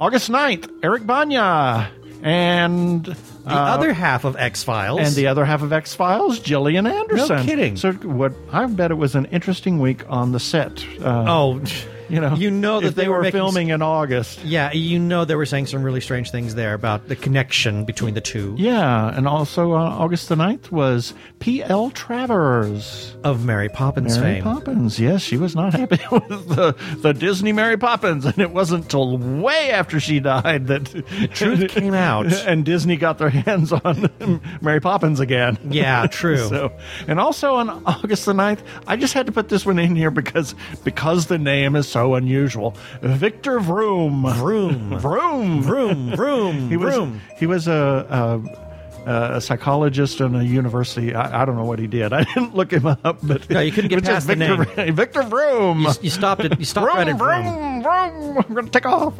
[0.00, 1.88] August 9th, Eric Banya.
[2.22, 3.14] And
[3.50, 5.00] The uh, other half of X Files.
[5.00, 7.36] and the other half of X Files, Gillian Anderson.
[7.36, 7.76] No kidding.
[7.76, 8.32] So what?
[8.52, 10.84] I bet it was an interesting week on the set.
[11.00, 11.60] Uh, oh,
[12.10, 14.44] you know, you know that they, they, were, making- filming in August.
[14.44, 18.14] Yeah, you know they were saying some really strange things there about the connection between
[18.14, 21.90] the two Yeah, and also uh, August the 9th was P.L.
[21.90, 23.16] Travers.
[23.24, 24.42] of Mary Poppins Mary fame.
[24.44, 24.98] Poppins.
[24.98, 29.18] Yes, she was not happy with the, the Disney Mary Poppins, and it wasn't till
[29.18, 30.84] way after she died that
[31.34, 32.26] truth came out.
[32.46, 34.10] and Disney got their hands on
[34.60, 35.58] Mary Poppins again.
[35.70, 36.48] Yeah, true.
[36.48, 36.72] So,
[37.06, 40.10] and also on August the 9th, I just had to put this one in here
[40.10, 42.74] because because the name is so unusual.
[43.02, 44.26] Victor Vroom.
[44.34, 44.98] Vroom.
[45.00, 45.62] Vroom.
[45.62, 47.20] Vroom, vroom, He was vroom.
[47.38, 48.70] he was a, a
[49.06, 51.14] a psychologist in a university.
[51.14, 52.12] I, I don't know what he did.
[52.18, 55.86] I didn't look him up, but No, you couldn't get past the Victor, Victor Vroom.
[56.02, 56.58] You stopped it.
[56.58, 57.82] You stopped right vroom, at vroom.
[57.82, 58.44] vroom, vroom.
[58.46, 59.14] I'm going to take off.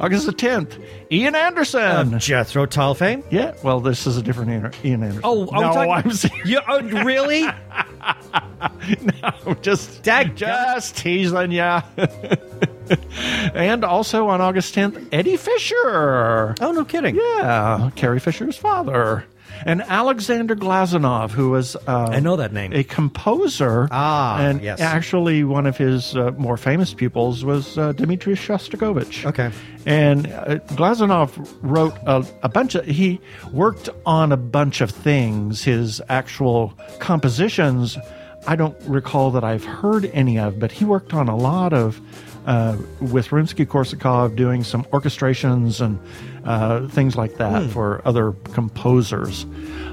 [0.00, 2.18] August the 10th, Ian Anderson.
[2.18, 3.22] Jethro Tull fame.
[3.30, 5.20] yeah, well, this is a different Ian Ian Anderson.
[5.24, 6.48] Oh, we no, talking- I'm serious.
[6.48, 7.42] You, oh, really?
[9.44, 11.82] no, just, Dag- just teasing ya.
[13.54, 16.54] and also on August 10th, Eddie Fisher.
[16.60, 17.16] oh, no kidding.
[17.16, 19.24] Yeah, Carrie Fisher's father.
[19.64, 22.72] And Alexander Glazunov, who was uh, I know that name.
[22.72, 23.88] a composer.
[23.90, 24.80] Ah, and yes.
[24.80, 29.24] actually one of his uh, more famous pupils was uh, Dmitri Shostakovich.
[29.24, 29.50] Okay.
[29.86, 31.30] And uh, Glazunov
[31.62, 32.84] wrote a, a bunch of.
[32.86, 33.20] He
[33.52, 35.62] worked on a bunch of things.
[35.62, 37.98] His actual compositions,
[38.46, 42.00] I don't recall that I've heard any of, but he worked on a lot of.
[42.46, 45.98] Uh, with Rimsky Korsakov doing some orchestrations and
[46.44, 47.68] uh, things like that Hmm.
[47.68, 49.46] for other composers.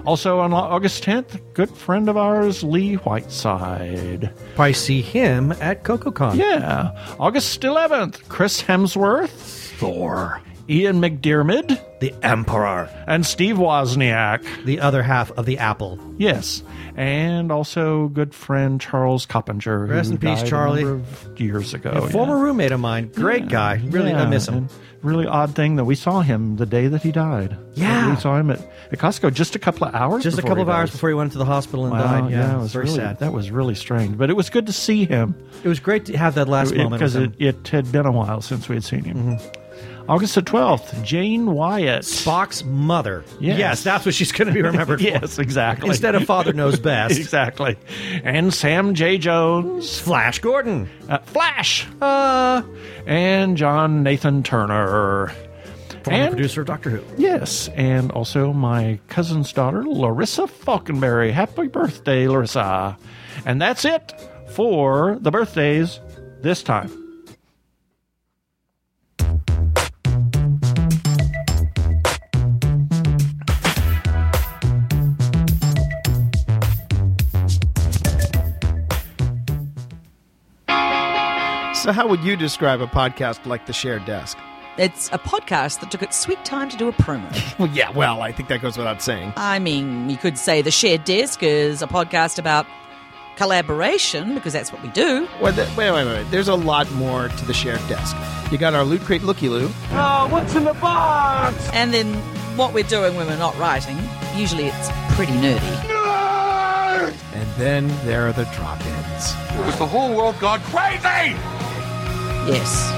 [0.06, 4.32] Also on August 10th, good friend of ours, Lee Whiteside.
[4.56, 6.36] Probably see him at CoKoCon.
[6.36, 6.92] Yeah.
[7.20, 9.30] August 11th, Chris Hemsworth,
[9.78, 12.90] Thor, Ian McDiarmid, The Emperor.
[13.08, 14.44] and Steve Wozniak.
[14.66, 16.00] The other half of the apple.
[16.18, 16.64] Yes.
[16.96, 19.86] And also good friend Charles Coppinger.
[19.86, 21.02] Rest in peace, Charlie.
[21.38, 21.92] years ago.
[21.92, 23.12] A former roommate of mine.
[23.16, 23.82] Great guy.
[23.86, 24.56] Really, I miss him.
[24.56, 24.70] and
[25.04, 27.58] Really odd thing that we saw him the day that he died.
[27.74, 28.12] Yeah.
[28.12, 28.60] We saw him at,
[28.92, 31.32] at Costco just a couple of hours Just a couple of hours before he went
[31.32, 32.32] to the hospital and Wow, died.
[32.32, 33.20] Yeah, yeah, it it was very really, sad.
[33.20, 35.36] That was really strange, but it was good to see him.
[35.64, 38.42] It was great to have that last moment because it, it had been a while
[38.42, 39.18] since we had seen him.
[39.18, 39.61] Mm-hmm.
[40.10, 42.02] August the 12th, Jane Wyatt.
[42.04, 43.24] Spock's mother.
[43.40, 43.84] Yes.
[43.84, 45.06] that's what she's going to be remembered for.
[45.06, 45.90] yes, exactly.
[45.90, 47.18] Instead of Father Knows Best.
[47.18, 47.78] exactly.
[48.24, 49.18] And Sam J.
[49.18, 50.90] Jones, Flash Gordon.
[51.08, 52.62] uh, Flash, Uh,
[53.06, 55.28] and John Nathan Turner.
[56.04, 57.04] former And- producer of Doctor Who.
[57.18, 61.32] Yes, and also my cousin's daughter, Larissa Falconberry.
[61.32, 62.98] Happy birthday, Larissa.
[63.46, 64.14] And that's it
[64.54, 66.00] for the birthdays
[66.42, 66.92] this time.
[81.82, 84.38] So, how would you describe a podcast like The Shared Desk?
[84.78, 87.28] It's a podcast that took its sweet time to do a promo.
[87.58, 89.34] Well, yeah, well, I think that goes without saying.
[89.36, 92.68] I mean, you could say The Shared Desk is a podcast about
[93.36, 95.28] collaboration, because that's what we do.
[95.42, 96.30] Well, th- wait, wait, wait.
[96.30, 98.16] There's a lot more to The Shared Desk.
[98.52, 99.66] You got our Loot Crate Looky Loo.
[99.66, 101.68] Oh, ah, what's in the box?
[101.74, 102.14] And then
[102.58, 103.98] what we're doing when we're not writing,
[104.36, 105.90] usually it's pretty nerdy.
[107.34, 109.34] And then there are the drop ins.
[109.66, 111.36] Was the whole world gone crazy?
[112.48, 112.90] Yes,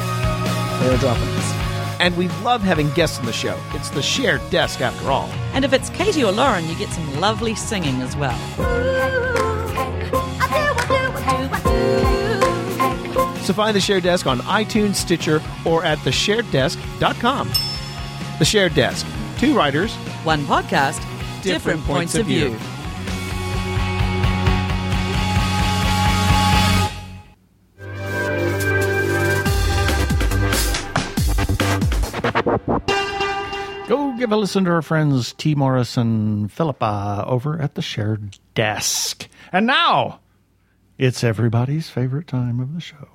[0.81, 1.99] there are drop-ins.
[1.99, 3.57] And we love having guests on the show.
[3.73, 5.27] It's The Shared Desk, after all.
[5.53, 8.37] And if it's Katie or Lauren, you get some lovely singing as well.
[13.43, 17.51] So find The Shared Desk on iTunes, Stitcher, or at theshareddesk.com.
[18.39, 19.05] The Shared Desk.
[19.37, 19.93] Two writers.
[20.23, 21.01] One podcast,
[21.43, 22.57] different, points, of view.
[34.23, 35.53] Give a listen to our friends T.
[35.53, 39.27] Morris and Philippa over at the shared desk.
[39.51, 40.21] And now,
[40.97, 43.09] it's everybody's favorite time of the show.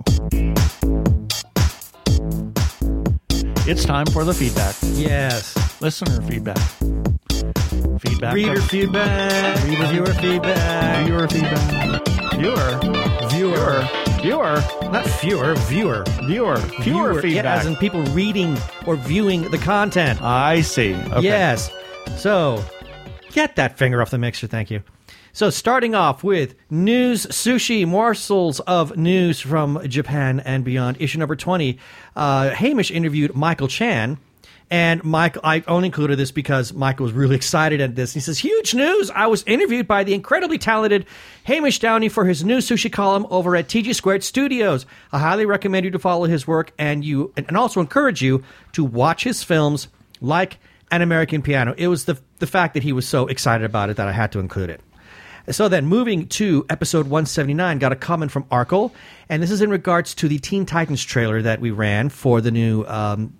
[3.66, 4.74] It's time for the feedback.
[4.82, 5.80] Yes.
[5.80, 6.58] Listener feedback.
[8.00, 8.34] Feedback.
[8.34, 9.64] Reader from- feedback.
[9.64, 11.06] Reviewer feedback.
[11.06, 12.06] Viewer feedback.
[12.34, 12.78] Viewer.
[12.82, 13.28] Viewer.
[13.30, 14.07] Viewer.
[14.24, 16.04] Not fewer, viewer.
[16.24, 16.56] Viewer.
[16.80, 17.60] Viewer Yeah, feedback.
[17.60, 20.20] as in people reading or viewing the content.
[20.20, 20.94] I see.
[20.94, 21.22] Okay.
[21.22, 21.70] Yes.
[22.16, 22.64] So,
[23.32, 24.82] get that finger off the mixer, thank you.
[25.32, 31.36] So, starting off with news sushi, morsels of news from Japan and beyond, issue number
[31.36, 31.78] 20.
[32.16, 34.18] Uh, Hamish interviewed Michael Chan.
[34.70, 38.12] And Michael, I only included this because Michael was really excited at this.
[38.12, 39.10] He says, Huge news!
[39.10, 41.06] I was interviewed by the incredibly talented
[41.44, 44.84] Hamish Downey for his new sushi column over at TG Squared Studios.
[45.12, 48.84] I highly recommend you to follow his work and you, and also encourage you to
[48.84, 49.88] watch his films
[50.20, 50.58] like
[50.90, 51.74] An American Piano.
[51.78, 54.32] It was the, the fact that he was so excited about it that I had
[54.32, 54.80] to include it.
[55.50, 58.92] So then, moving to episode 179, got a comment from Arkle,
[59.30, 62.50] and this is in regards to the Teen Titans trailer that we ran for the
[62.50, 63.32] new um,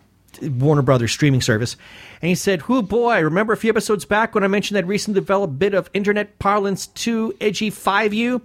[0.42, 1.76] Warner Brothers streaming service.
[2.20, 5.20] And he said, "Who boy, remember a few episodes back when I mentioned that recently
[5.20, 8.40] developed bit of internet parlance to edgy 5U?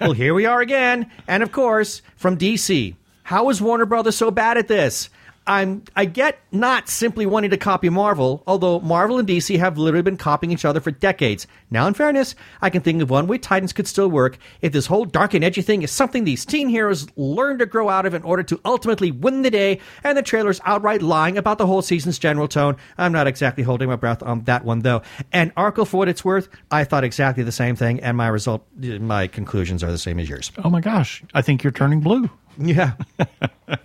[0.00, 2.94] well, here we are again, and of course, from DC.
[3.24, 5.08] How is Warner Brothers so bad at this?
[5.46, 10.02] I'm I get not simply wanting to copy Marvel, although Marvel and DC have literally
[10.02, 11.46] been copying each other for decades.
[11.70, 14.86] Now, in fairness, I can think of one way Titans could still work if this
[14.86, 18.14] whole dark and edgy thing is something these teen heroes learn to grow out of
[18.14, 21.82] in order to ultimately win the day, and the trailer's outright lying about the whole
[21.82, 22.76] season's general tone.
[22.98, 25.02] I'm not exactly holding my breath on that one though.
[25.32, 28.66] And Arkle, for what it's worth, I thought exactly the same thing, and my result,
[28.76, 30.50] my conclusions are the same as yours.
[30.64, 32.28] Oh my gosh, I think you're turning blue.
[32.58, 32.94] Yeah.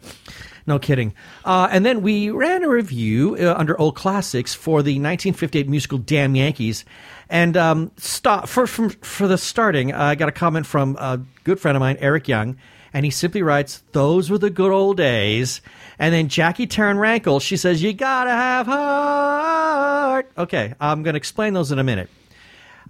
[0.72, 1.14] no kidding.
[1.44, 5.98] Uh, and then we ran a review uh, under Old Classics for the 1958 musical
[5.98, 6.86] Damn Yankees.
[7.30, 11.60] And um, stop for, from, for the starting, I got a comment from a good
[11.60, 12.58] friend of mine, Eric Young,
[12.94, 15.62] and he simply writes, Those were the good old days.
[16.00, 20.32] And then Jackie Taryn Rankle, she says, You gotta have heart.
[20.38, 22.10] Okay, I'm going to explain those in a minute.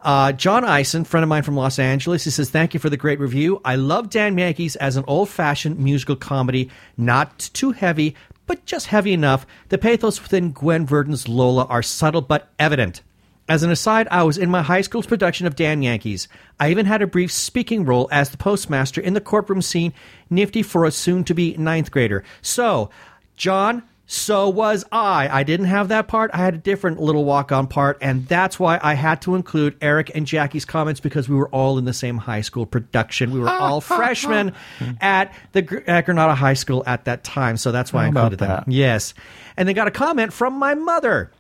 [0.02, 2.98] Uh, John Eisen, friend of mine from Los Angeles, he says, Thank you for the
[2.98, 3.62] great review.
[3.64, 8.16] I love Damn Yankees as an old fashioned musical comedy, not too heavy,
[8.48, 9.46] but just heavy enough.
[9.70, 13.02] The pathos within Gwen Verdon's Lola are subtle but evident.
[13.48, 16.28] As an aside, I was in my high school's production of Damn Yankees.
[16.60, 19.94] I even had a brief speaking role as the postmaster in the courtroom scene,
[20.30, 22.24] nifty for a soon to be ninth grader.
[22.42, 22.90] So,
[23.36, 23.84] John,
[24.14, 25.30] so was I.
[25.32, 26.32] I didn't have that part.
[26.34, 29.78] I had a different little walk on part, and that's why I had to include
[29.80, 33.32] Eric and Jackie's comments because we were all in the same high school production.
[33.32, 34.54] We were all freshmen
[35.00, 38.34] at the at Granada High School at that time, so that's why I How about
[38.34, 38.64] included them.
[38.66, 38.72] that?
[38.72, 39.14] Yes.
[39.56, 41.32] And they got a comment from my mother.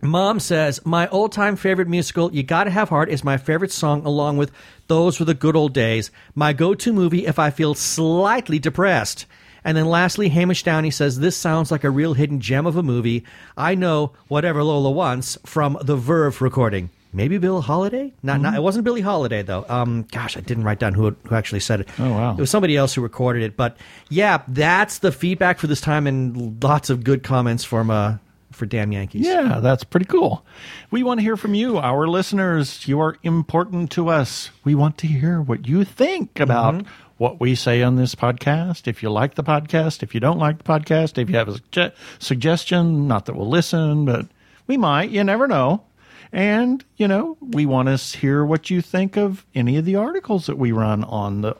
[0.00, 4.04] Mom says, My old time favorite musical, You Gotta Have Heart, is my favorite song,
[4.04, 4.50] along with
[4.88, 6.10] Those Were the Good Old Days.
[6.34, 9.26] My go to movie if I feel slightly depressed.
[9.64, 12.82] And then lastly, Hamish Downey says, This sounds like a real hidden gem of a
[12.82, 13.24] movie.
[13.56, 16.90] I know whatever Lola wants from the Verve recording.
[17.14, 18.14] Maybe Bill Holiday?
[18.22, 19.66] Not, not, it wasn't Billie Holiday though.
[19.68, 21.88] Um, gosh, I didn't write down who who actually said it.
[21.98, 22.32] Oh, wow.
[22.32, 23.54] It was somebody else who recorded it.
[23.56, 23.76] But
[24.08, 28.16] yeah, that's the feedback for this time, and lots of good comments from uh
[28.50, 29.26] for Damn Yankees.
[29.26, 30.44] Yeah, that's pretty cool.
[30.90, 32.86] We want to hear from you, our listeners.
[32.88, 34.50] You are important to us.
[34.64, 36.84] We want to hear what you think about
[37.22, 38.88] what we say on this podcast.
[38.88, 41.52] If you like the podcast, if you don't like the podcast, if you have a
[41.52, 44.26] sugge- suggestion, not that we'll listen, but
[44.66, 45.84] we might, you never know.
[46.32, 50.46] And, you know, we want to hear what you think of any of the articles
[50.46, 51.56] that we run on the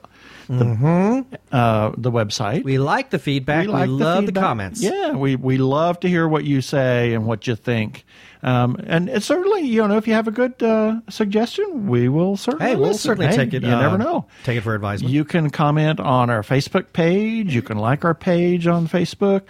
[0.47, 2.63] the, uh, the website.
[2.63, 3.67] We like the feedback.
[3.67, 4.43] We, like love the, feedback.
[4.43, 4.81] comments.
[4.81, 8.05] Yeah, we we love to hear what you say and what you think.
[8.43, 12.35] Um, and it's certainly, you know, if you have a good uh, suggestion, we will
[12.35, 12.65] certainly.
[12.65, 13.01] Hey, we'll listen.
[13.01, 13.63] certainly Hey, take it.
[13.63, 14.25] You uh, never know.
[14.43, 15.13] Take it for advisement.
[15.13, 17.55] You can comment on our Facebook page.
[17.55, 19.43] You can like our page on Facebook,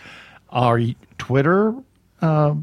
[0.49, 0.79] our
[1.17, 1.73] Twitter
[2.21, 2.55] uh,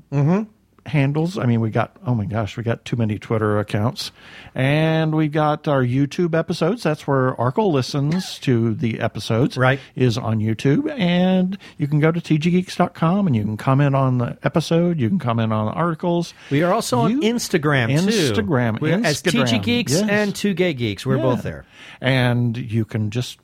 [0.91, 1.39] handles.
[1.39, 4.13] I mean, we got oh my gosh, we got too many Twitter accounts,
[4.55, 6.83] and we got our YouTube episodes.
[6.83, 9.57] That's where Arkle listens to the episodes.
[9.57, 9.81] Right.
[9.97, 14.37] is on YouTube, and you can go to tggeeks.com and you can comment on the
[14.43, 14.99] episode.
[15.01, 16.35] You can comment on the articles.
[16.51, 18.07] we are also on You- Instagram too.
[18.11, 20.09] Instagram, We're as TG Geeks yes.
[20.09, 21.07] and Two Gay Geeks.
[21.07, 21.23] We're Yeah.
[21.23, 21.65] both there.
[22.01, 23.39] And you can just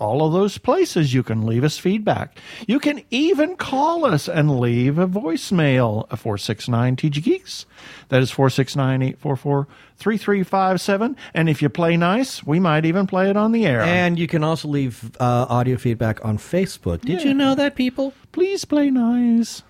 [0.00, 2.38] all of those places you can leave us feedback.
[2.66, 7.66] You can even call us and leave a voicemail at 469 TG Geeks.
[8.08, 11.16] That is 469 844 3357.
[11.34, 13.82] And if you play nice, we might even play it on the air.
[13.82, 17.02] And you can also leave uh, audio feedback on Facebook.
[17.02, 17.28] Did Yeah.
[17.28, 18.14] you know that, people?
[18.32, 19.62] please play nice.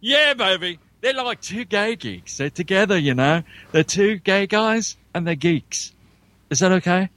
[0.00, 0.78] Yeah, baby.
[1.00, 2.36] They're like two gay geeks.
[2.38, 3.42] They're together, you know.
[3.72, 5.92] They're two gay guys and they're geeks.
[6.50, 7.08] Is that okay?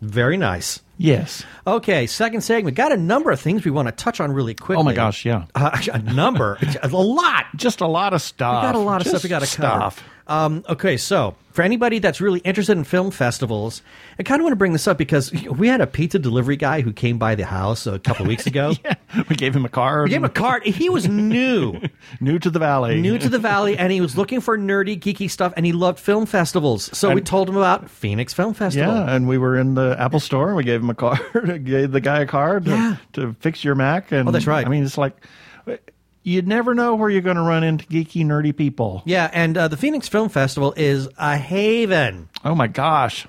[0.00, 0.80] Very nice.
[0.96, 1.44] Yes.
[1.66, 2.76] Okay, second segment.
[2.76, 4.80] Got a number of things we want to touch on really quickly.
[4.80, 5.46] Oh my gosh, yeah.
[5.54, 7.46] Uh, a number, a lot.
[7.56, 8.62] Just a lot of stuff.
[8.62, 9.96] We got a lot of Just stuff we got to stuff.
[9.96, 10.06] cover.
[10.30, 13.82] Um, okay, so for anybody that's really interested in film festivals,
[14.18, 16.82] I kind of want to bring this up because we had a pizza delivery guy
[16.82, 18.72] who came by the house a couple weeks ago.
[19.12, 20.04] Yeah, we gave him a card.
[20.04, 20.64] We gave him a card.
[20.64, 21.80] He was new,
[22.20, 23.00] New to the valley.
[23.00, 25.98] new to the valley, and he was looking for nerdy, geeky stuff, and he loved
[25.98, 26.96] film festivals.
[26.96, 28.94] So we told him about Phoenix Film Festival.
[28.94, 30.46] Yeah, and we were in the Apple store.
[30.48, 31.64] and We gave him a card.
[31.64, 32.96] gave the guy a card to, Yeah.
[33.14, 34.12] to fix your Mac.
[34.12, 34.64] And Oh, that's right.
[34.64, 35.16] I mean, it's like
[36.22, 39.02] you'd never know where you're going to run into geeky, nerdy people.
[39.04, 42.28] Yeah, and uh, the Phoenix Film Festival is a haven.
[42.44, 43.26] Oh my gosh!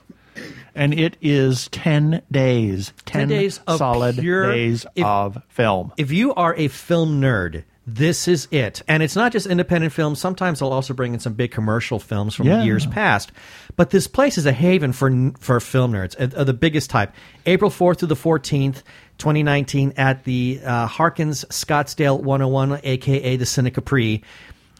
[0.73, 5.91] And it is ten days, ten, days of solid pure- days if- of film.
[5.97, 8.81] If you are a film nerd, this is it.
[8.87, 10.19] And it's not just independent films.
[10.19, 12.63] Sometimes they'll also bring in some big commercial films from Yeah.
[12.63, 13.31] years past.
[13.75, 17.11] But this place is a haven for for film nerds uh, of the biggest type.
[17.45, 18.83] April 4th through the 14th,
[19.21, 24.23] 2019, at the uh, Harkins Scottsdale 101, aka the Cine Capri.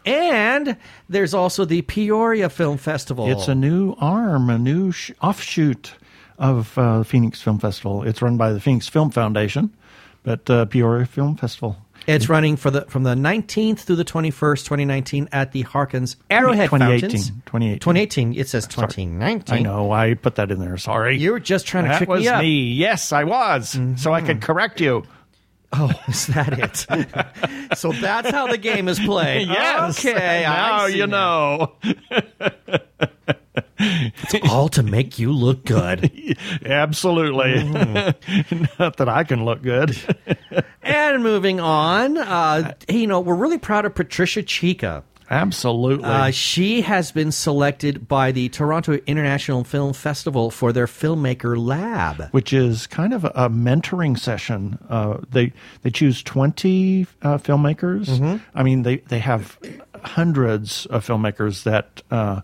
[0.04, 0.76] And
[1.08, 3.30] there's also the Peoria Film Festival.
[3.30, 5.94] It's a new arm, a new sh- offshoot
[6.38, 8.02] of uh, the Phoenix Film Festival.
[8.02, 9.72] It's run by the Phoenix Film Foundation,
[10.24, 11.76] but uh, Peoria Film Festival.
[12.06, 16.70] It's running for the from the 19th through the 21st, 2019, at the Harkins Arrowhead
[16.70, 17.28] 2018, Fountains.
[17.46, 17.78] 2018.
[17.78, 18.34] 2018.
[18.34, 19.54] It says 2019.
[19.54, 19.92] I know.
[19.92, 20.76] I put that in there.
[20.78, 21.16] Sorry.
[21.16, 22.72] You were just trying to that trick was me.
[22.72, 23.78] Yes, I was.
[23.96, 24.40] So I could mm-hmm.
[24.40, 25.04] correct you.
[25.72, 27.76] Oh, is that it?
[27.76, 29.48] so that's how the game is played.
[29.48, 30.04] Yes.
[30.04, 30.42] Okay.
[30.42, 31.72] Now you now.
[33.82, 34.38] know.
[34.50, 36.10] All to make you look good.
[36.64, 37.54] Absolutely.
[37.62, 38.64] Mm-hmm.
[38.78, 39.96] Not that I can look good.
[40.82, 45.04] and moving on, uh, you know, we're really proud of Patricia Chica.
[45.30, 46.04] Absolutely.
[46.04, 52.28] Uh, she has been selected by the Toronto International Film Festival for their filmmaker lab.
[52.32, 54.78] which is kind of a, a mentoring session.
[54.90, 58.08] Uh, they they choose twenty uh, filmmakers.
[58.08, 58.36] Mm-hmm.
[58.54, 59.58] I mean, they they have
[60.04, 62.42] hundreds of filmmakers that uh,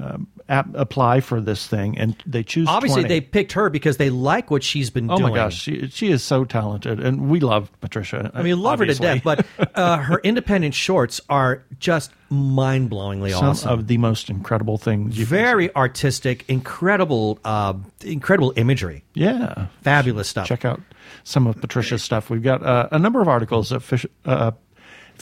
[0.00, 2.68] um, ap- apply for this thing, and they choose.
[2.68, 3.08] Obviously, 20.
[3.08, 5.14] they picked her because they like what she's been doing.
[5.14, 5.30] Oh doing.
[5.32, 8.30] my gosh, she, she is so talented, and we love Patricia.
[8.34, 9.44] I mean, love her to death, but
[9.74, 13.70] uh, her independent shorts are just mind blowingly some awesome.
[13.70, 15.16] of the most incredible things.
[15.16, 17.74] Very artistic, incredible, uh,
[18.04, 19.66] incredible imagery, yeah.
[19.82, 20.46] fabulous stuff.
[20.46, 20.80] check out
[21.24, 22.30] some of Patricia's stuff.
[22.30, 24.52] We've got uh, a number of articles that fish, uh,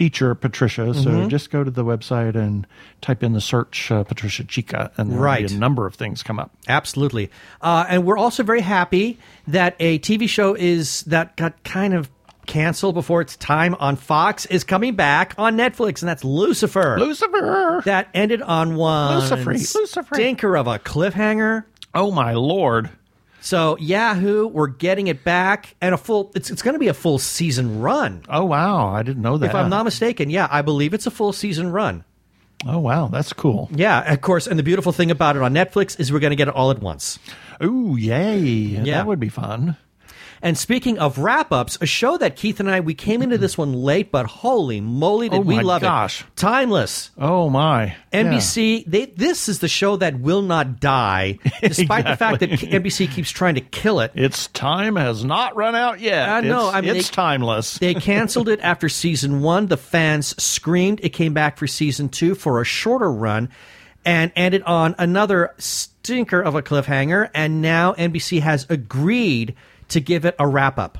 [0.01, 0.94] feature Patricia.
[0.94, 1.28] So Mm-hmm.
[1.28, 2.66] just go to the website and
[3.03, 5.46] type in the search uh, Patricia Chica, and there'll Right.
[5.46, 6.51] be a number of things come up.
[6.68, 7.30] Absolutely.
[7.61, 12.09] Uh, and we're also very happy that a TV show is that got kind of
[12.46, 16.98] canceled before its time on Fox is coming back on Netflix, and that's Lucifer.
[16.98, 17.82] Lucifer.
[17.84, 20.14] that ended on one Lucifer, Lucifer.
[20.14, 21.64] stinker of a cliffhanger.
[21.94, 22.88] Oh my lord!
[23.41, 26.30] So Yahoo, we're getting it back, and a full.
[26.34, 28.88] It's it's going to be a full season run, Oh wow!
[28.88, 29.47] I didn't know that.
[29.51, 30.30] if I'm not mistaken.
[30.30, 32.05] Yeah, I believe it's a full season run.
[32.66, 33.70] Oh wow, that's cool.
[33.74, 34.47] Yeah, of course.
[34.47, 36.70] And the beautiful thing about it on Netflix is we're going to get it all
[36.70, 37.18] at once.
[37.62, 38.38] Ooh, yay!
[38.38, 38.82] Yeah.
[38.97, 39.76] That would be fun.
[40.43, 43.59] And speaking of wrap ups, a show that Keith and I we came into this
[43.59, 46.22] one late, but holy moly, did Oh we my love gosh.
[46.22, 46.26] it!
[46.34, 47.11] Timeless.
[47.18, 47.95] Oh my!
[48.11, 53.11] NBC, they, this is the show that will not die, despite the fact that NBC
[53.11, 54.12] keeps trying to kill it.
[54.14, 56.28] Its time has not run out yet.
[56.28, 57.78] I know, It's, I mean, it's they- timeless.
[57.78, 59.66] They canceled it after season one.
[59.66, 61.01] The fans screamed.
[61.03, 63.51] It came back for season two for a shorter run
[64.07, 67.28] and ended on another stinker of a cliffhanger.
[67.34, 69.55] And now NBC has agreed
[69.91, 70.99] to give it a wrap up.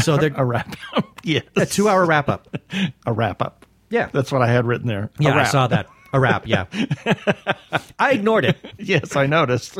[0.00, 1.20] So they're a wrap up.
[1.22, 1.44] yes.
[1.56, 2.56] a two hour wrap up.
[3.06, 3.66] A wrap up.
[3.90, 4.08] Yeah.
[4.12, 5.10] That's what I had written there.
[5.18, 5.88] A Yeah, I saw that.
[6.14, 6.66] A wrap, yeah.
[7.98, 8.56] I ignored it.
[8.78, 9.78] Yes, I noticed.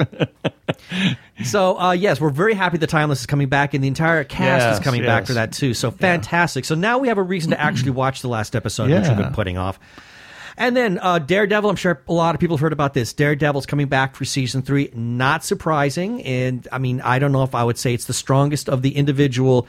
[1.45, 4.65] So, uh, yes, we're very happy the Timeless is coming back, and the entire cast
[4.65, 5.75] Yes, is coming back for that too.
[5.75, 6.65] So fantastic.
[6.65, 9.35] So now we have a reason to actually watch the last episode, which we've been
[9.35, 9.79] putting off.
[10.57, 13.13] And then uh, Daredevil, I'm sure a lot of people have heard about this.
[13.13, 14.91] Daredevil's coming back for season three.
[14.95, 16.23] Not surprising.
[16.23, 18.97] And I mean, I don't know if I would say it's the strongest of the
[18.97, 19.67] individual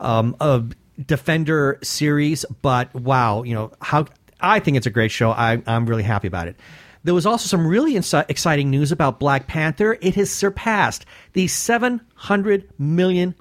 [0.00, 0.72] um, of
[1.04, 4.06] Defender series, but wow, you know, how
[4.40, 5.30] I think it's a great show.
[5.30, 6.56] I, I'm really happy about it.
[7.06, 9.96] There was also some really insi- exciting news about Black Panther.
[10.00, 13.36] It has surpassed the $700 million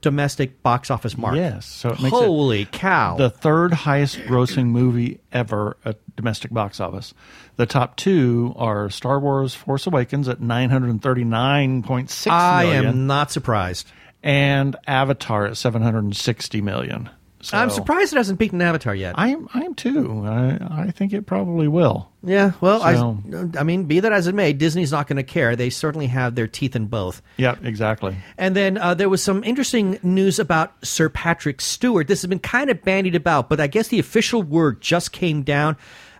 [0.00, 1.34] domestic box office mark.
[1.34, 3.16] Yes, so it makes it Holy cow.
[3.16, 7.12] the third highest grossing movie ever at domestic box office.
[7.56, 13.90] The top two are Star Wars Force Awakens at 939.6 I million am not surprised.
[14.22, 17.10] and Avatar at 760 million.
[17.42, 19.14] So I'm surprised it hasn't beaten Avatar yet.
[19.18, 20.24] I am I am too.
[20.24, 22.08] I, I think it probably will.
[22.22, 23.18] yeah, well, So-
[23.54, 25.56] I, I mean, be that as it may, Disney's not going to care.
[25.56, 27.20] They certainly have their teeth in both.
[27.36, 28.16] Yeah, exactly.
[28.38, 32.06] And then uh, there was some interesting news about Sir Patrick Stewart.
[32.06, 35.42] This has been kind of bandied about, but I guess the official word just came
[35.42, 35.76] down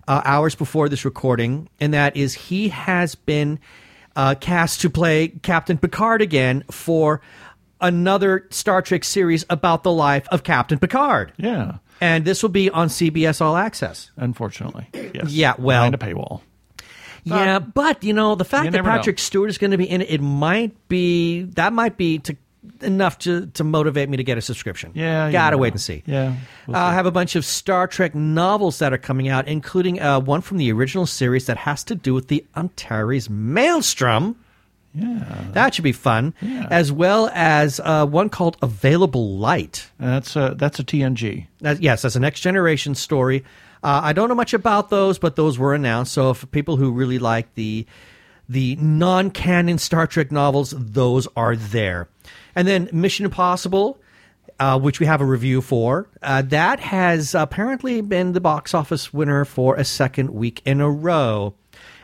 [0.08, 3.60] uh, hours before this recording, and that is he has been
[4.16, 7.20] uh, cast to play Captain Picard again for
[7.82, 11.32] another Star Trek series about the life of Captain Picard.
[11.36, 11.78] Yeah.
[12.00, 14.10] And this will be on CBS All Access.
[14.16, 14.88] Unfortunately.
[14.94, 15.30] Yes.
[15.30, 16.40] Yeah, well- behind a paywall.
[17.24, 18.96] Yeah, but you know the fact that never know.
[18.96, 22.36] Patrick Stewart is going to be in it, it might be that might be to,
[22.80, 24.90] enough to to motivate me to get a subscription.
[24.96, 26.02] Yeah, gotta wait and see.
[26.04, 26.34] Yeah,
[26.66, 26.94] we'll Uh, I see.
[26.96, 30.56] have a bunch of Star Trek novels that are coming out, including uh, one from
[30.56, 34.34] the original series that has to do with the Antares Maelstrom.
[34.94, 35.44] Yeah.
[35.52, 36.34] That should be fun,
[36.70, 39.90] as well as uh, one called Available Light.
[39.98, 41.46] That's a, that's a TNG.
[41.60, 43.44] That, yes, that's a next generation story.
[43.82, 46.12] Uh, I don't know much about those, but those were announced.
[46.12, 47.86] So for people who really like the
[48.48, 52.08] the non canon Star Trek novels, those are there.
[52.54, 53.98] And then Mission Impossible,
[54.60, 59.12] uh, which we have a review for, uh, that has apparently been the box office
[59.12, 61.54] winner for a second week in a row.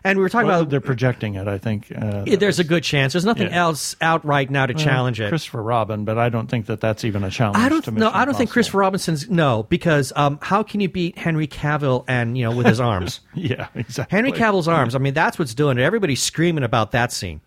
[0.09, 1.93] And we were talking Well, about they're projecting it, I think.
[1.95, 3.13] Uh, yeah, there's a good chance.
[3.13, 3.61] There's nothing Yeah.
[3.63, 5.29] else out right now to challenge it.
[5.29, 7.59] Christopher Robin, but I don't think that that's even a challenge.
[7.59, 10.81] I don't to no, Mission I don't think Christopher Robinson's no because um, how can
[10.81, 13.21] you beat Henry Cavill and you know with his arms?
[13.35, 14.17] Yeah, exactly.
[14.17, 14.95] Henry Cavill's arms.
[14.95, 15.83] I mean, that's what's doing it.
[15.83, 17.41] Everybody's screaming about that scene.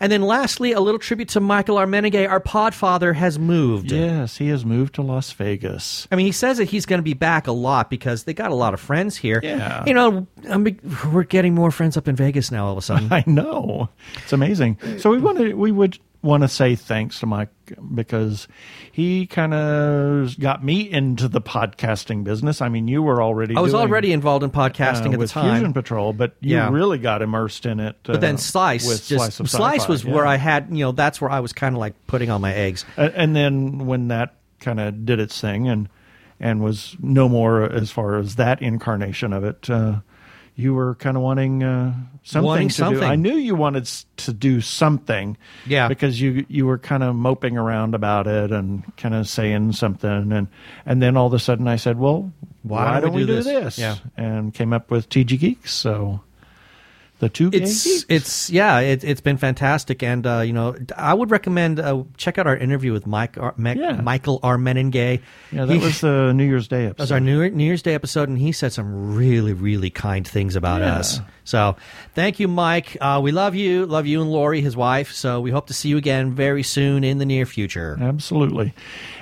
[0.00, 2.28] And then lastly, a little tribute to Michael Armenegay.
[2.28, 3.90] Our podfather has moved.
[3.90, 6.06] Yes, he has moved to Las Vegas.
[6.12, 8.50] I mean, he says that he's going to be back a lot because they got
[8.50, 9.40] a lot of friends here.
[9.42, 9.84] Yeah.
[9.86, 10.80] You know, I mean,
[11.12, 13.08] we're getting more friends up in Vegas now all of a sudden.
[13.12, 13.88] I know.
[14.22, 14.78] It's amazing.
[14.98, 17.50] So we want to we would want to say thanks to Mike
[17.94, 18.48] because
[18.90, 22.60] he kind of got me into the podcasting business.
[22.60, 25.28] I mean, you were already I was doing, already involved in uh, podcasting at with
[25.30, 25.54] the time.
[25.56, 26.70] Fusion Patrol, but you Yeah.
[26.70, 27.96] really got immersed in it.
[28.02, 30.12] but then Slice, just Slice, Slice was yeah.
[30.14, 32.52] where I had, you know, that's where I was kind of like putting all my
[32.54, 32.84] eggs.
[32.96, 35.88] A- and then when that kind of did its thing and
[36.40, 39.96] and was no more as far as that incarnation of it uh,
[40.58, 41.94] you were kind of wanting uh,
[42.24, 43.00] something Wanting to something.
[43.00, 43.84] do i knew you wanted
[44.16, 45.36] to do something
[45.66, 45.86] Yeah.
[45.86, 50.32] because you you were kind of moping around about it and kind of saying something
[50.32, 50.48] and
[50.84, 52.32] and then all of a sudden i said well
[52.64, 53.96] why, don't we do this, Yeah.
[54.16, 56.20] and came up with tg geeks so
[57.20, 58.04] the two It's geeks.
[58.08, 62.38] it's yeah, it, it's been fantastic, and uh, you know, I would recommend uh, check
[62.38, 64.00] out our interview with Mike Ar- Mac- Yeah.
[64.00, 65.20] Michael Armenengay.
[65.52, 67.82] yeah that He- was the new year's day episode That was our New, New Year's
[67.82, 70.94] Day episode, and he said some really, really kind things about Yeah.
[70.96, 71.20] us.
[71.44, 71.76] So,
[72.14, 72.96] thank you, Mike.
[73.00, 75.12] Uh, we love you, love you and Lori, his wife.
[75.12, 77.96] So, we hope to see you again very soon in the near future.
[78.00, 78.74] Absolutely.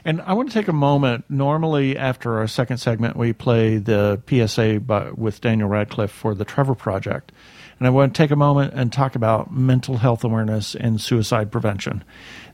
[0.05, 1.25] And I want to take a moment.
[1.29, 6.45] Normally, after our second segment, we play the PSA by, with Daniel Radcliffe for the
[6.45, 7.31] Trevor Project.
[7.79, 11.53] And I want to take a moment and talk about mental health awareness and suicide
[11.53, 12.03] prevention.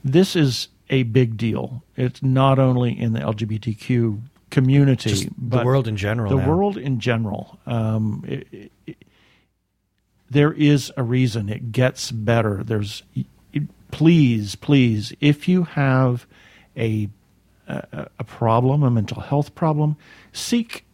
[0.04, 1.82] This is a big deal.
[1.96, 4.20] It's not only in the LGBTQ
[4.50, 6.48] community, Just the world in general The now.
[6.48, 7.58] world in general.
[7.66, 8.96] Um, it, it-
[10.30, 12.64] there is a reason it gets better.
[12.64, 13.02] There's
[13.90, 16.26] please, please, if you have
[16.74, 17.08] a
[17.68, 19.96] a, a problem, a mental health problem,
[20.32, 20.86] seek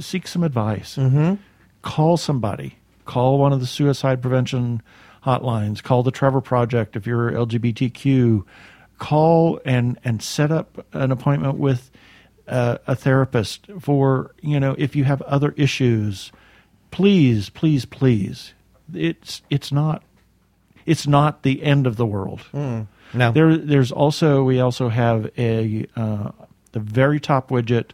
[0.00, 0.96] seek some advice.
[0.96, 1.36] Mm-hmm.
[1.80, 2.76] Call somebody.
[3.06, 4.82] Call one of the suicide prevention
[5.24, 5.82] hotlines.
[5.82, 8.44] Call the Trevor Project if you're LGBTQ.
[8.98, 11.90] Call and and set up an appointment with
[12.48, 16.32] uh, a therapist for you know if you have other issues.
[16.90, 18.54] Please, please, please.
[18.94, 20.02] It's it's not
[20.86, 22.42] it's not the end of the world.
[23.14, 23.32] No.
[23.32, 26.30] There, there's also we also have a uh,
[26.72, 27.90] the very top widget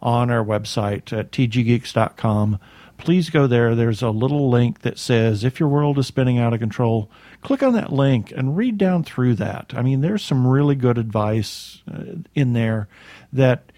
[0.00, 2.58] on our website at tggeeks.com.
[2.98, 3.74] Please go there.
[3.74, 7.10] There's a little link that says if your world is spinning out of control,
[7.42, 9.72] click on that link and read down through that.
[9.74, 12.88] I mean, there's some really good advice uh, in there
[13.32, 13.72] that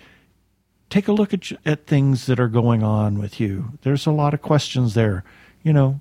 [0.89, 3.79] take a look at at things that are going on with you.
[3.83, 5.23] There's a lot of questions there.
[5.63, 6.01] You know,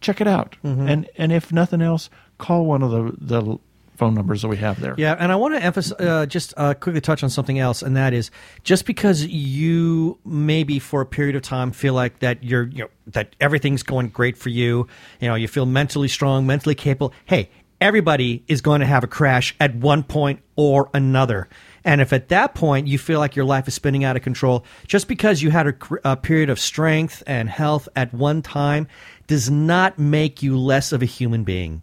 [0.00, 0.56] check it out.
[0.88, 3.58] And and if nothing else, call one of the the
[3.96, 4.94] phone numbers that we have there.
[4.96, 7.96] Yeah, and I want to emphasize, uh, just uh, quickly touch on something else, and
[7.96, 8.30] that is
[8.64, 12.88] just because you maybe for a period of time feel like that you're, you know,
[13.08, 14.86] that everything's going great for you,
[15.20, 17.12] you know, you feel mentally strong, mentally capable.
[17.24, 21.48] Hey, everybody is going to have a crash at one point or another.
[21.84, 24.64] And if at that point you feel like your life is spinning out of control,
[24.86, 25.74] just because you had a,
[26.04, 28.88] a period of strength and health at one time
[29.26, 31.82] does not make you less of a human being.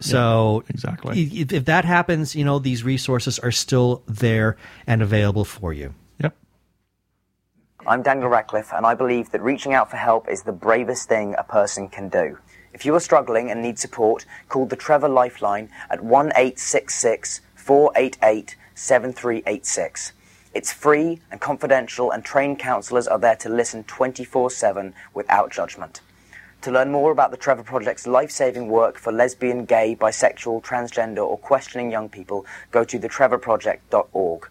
[0.00, 1.22] So exactly.
[1.22, 5.94] If, if that happens, you know these resources are still there and available for you.
[6.20, 6.36] Yep.
[7.86, 11.34] I'm Daniel Radcliffe, and I believe that reaching out for help is the bravest thing
[11.38, 12.38] a person can do.
[12.72, 18.56] If you are struggling and need support, call the Trevor Lifeline at 1 866 488
[18.74, 20.12] 7386.
[20.54, 26.00] It's free and confidential, and trained counselors are there to listen 24 7 without judgment.
[26.62, 31.26] To learn more about the Trevor Project's life saving work for lesbian, gay, bisexual, transgender,
[31.26, 34.48] or questioning young people, go to thetrevorproject.org.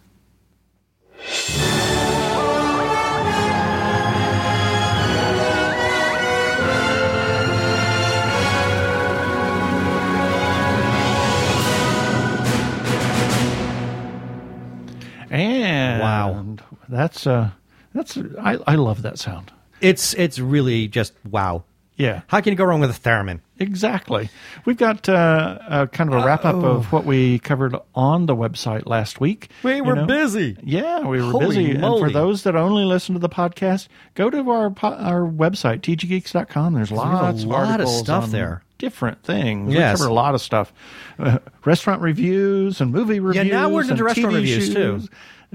[15.31, 16.45] And Wow.
[16.87, 17.51] that's uh
[17.93, 19.51] that's I I love that sound.
[19.81, 21.63] It's it's really just wow.
[21.99, 22.21] Yeah.
[22.27, 23.41] How can you go wrong with a theremin?
[23.59, 24.29] Exactly.
[24.65, 28.35] We've got uh, a kind of a wrap up of what we covered on the
[28.35, 29.49] website last week.
[29.63, 30.05] We You were know?
[30.05, 30.57] busy.
[30.63, 31.71] Yeah, we were Holy busy.
[31.71, 35.81] And for those that only listen to the podcast, go to our po- our website
[35.81, 36.73] tggeeks.com.
[36.73, 38.63] There's lots a of lot of stuff on there.
[38.77, 39.73] Different things.
[39.73, 39.97] Yes.
[39.97, 40.71] We cover a lot of stuff.
[41.19, 43.45] Uh, restaurant reviews and movie reviews.
[43.45, 45.01] Yeah, now we're into restaurant TV reviews, too.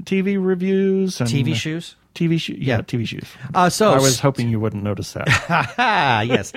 [0.03, 1.97] TV reviews and TV shoes?
[2.15, 2.59] TV shoes.
[2.59, 2.83] Yeah, Yeah.
[2.83, 3.25] TV shoes.
[3.55, 5.27] Uh, so I was hoping you wouldn't notice that.
[6.29, 6.53] Yes.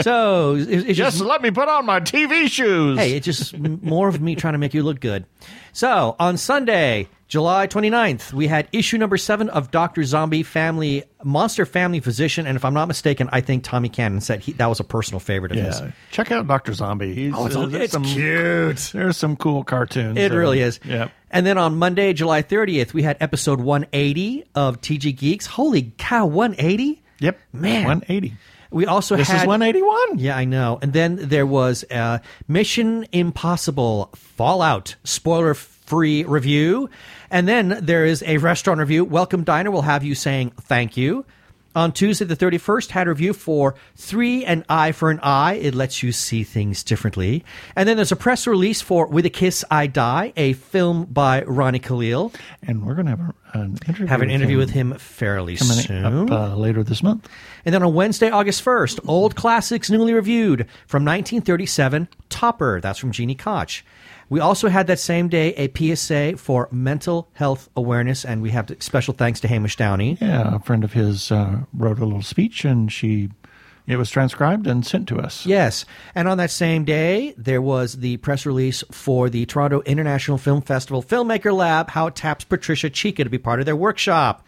[0.00, 2.98] So it- it's Just just let me put on my TV shoes.
[2.98, 5.24] Hey, it's just more of me trying to make you look good.
[5.72, 10.02] So, on Sunday, July 29th, we had issue number seven of Dr.
[10.02, 12.46] Zombie Family, Monster Family Physician.
[12.46, 15.20] And if I'm not mistaken, I think Tommy Cannon said he, that was a personal
[15.20, 15.80] favorite of his.
[16.10, 17.14] Check out Doctor Zombie.
[17.14, 18.90] He's, Oh, it's, uh, it's some, cute.
[18.92, 20.18] There's some cool cartoons.
[20.18, 20.80] It really is.
[20.84, 21.08] Yeah.
[21.30, 25.46] And then on Monday, July 30th, we had episode 180 of TG Geeks.
[25.46, 27.02] Holy cow, 180?
[27.20, 27.38] Yep.
[27.52, 27.84] Man.
[27.84, 28.34] 180.
[28.70, 30.18] We also This had is 181.
[30.18, 30.78] Yeah, I know.
[30.82, 36.90] And then there was uh, Mission Impossible Fallout spoiler free review.
[37.30, 39.04] And then there is a restaurant review.
[39.04, 41.24] Welcome Diner will have you saying thank you.
[41.78, 45.54] On Tuesday the 31st, had a review for Three and Eye for an Eye.
[45.54, 47.44] It lets you see things differently.
[47.76, 51.44] And then there's a press release for With a Kiss I Die, a film by
[51.44, 52.32] Ronnie Khalil.
[52.64, 53.20] And we're going to have
[53.54, 54.06] an interview.
[54.08, 56.04] Have an with interview him with him fairly soon.
[56.04, 57.28] up uh, later this month.
[57.64, 62.80] And then on Wednesday, August 1st, Old Classics Newly Reviewed from 1937, Topper.
[62.80, 63.84] That's from Jeannie Koch.
[64.30, 68.70] We also had that same day a PSA for mental health awareness, and we have
[68.80, 70.18] special thanks to Hamish Downey.
[70.20, 73.30] Yeah, a friend of his uh, wrote a little speech, and she
[73.88, 75.46] it was transcribed and sent to us.
[75.46, 75.86] Yes.
[76.14, 80.60] And on that same day, there was the press release for the Toronto International Film
[80.60, 84.46] Festival Filmmaker Lab, how it taps Patricia Chica to be part of their workshop.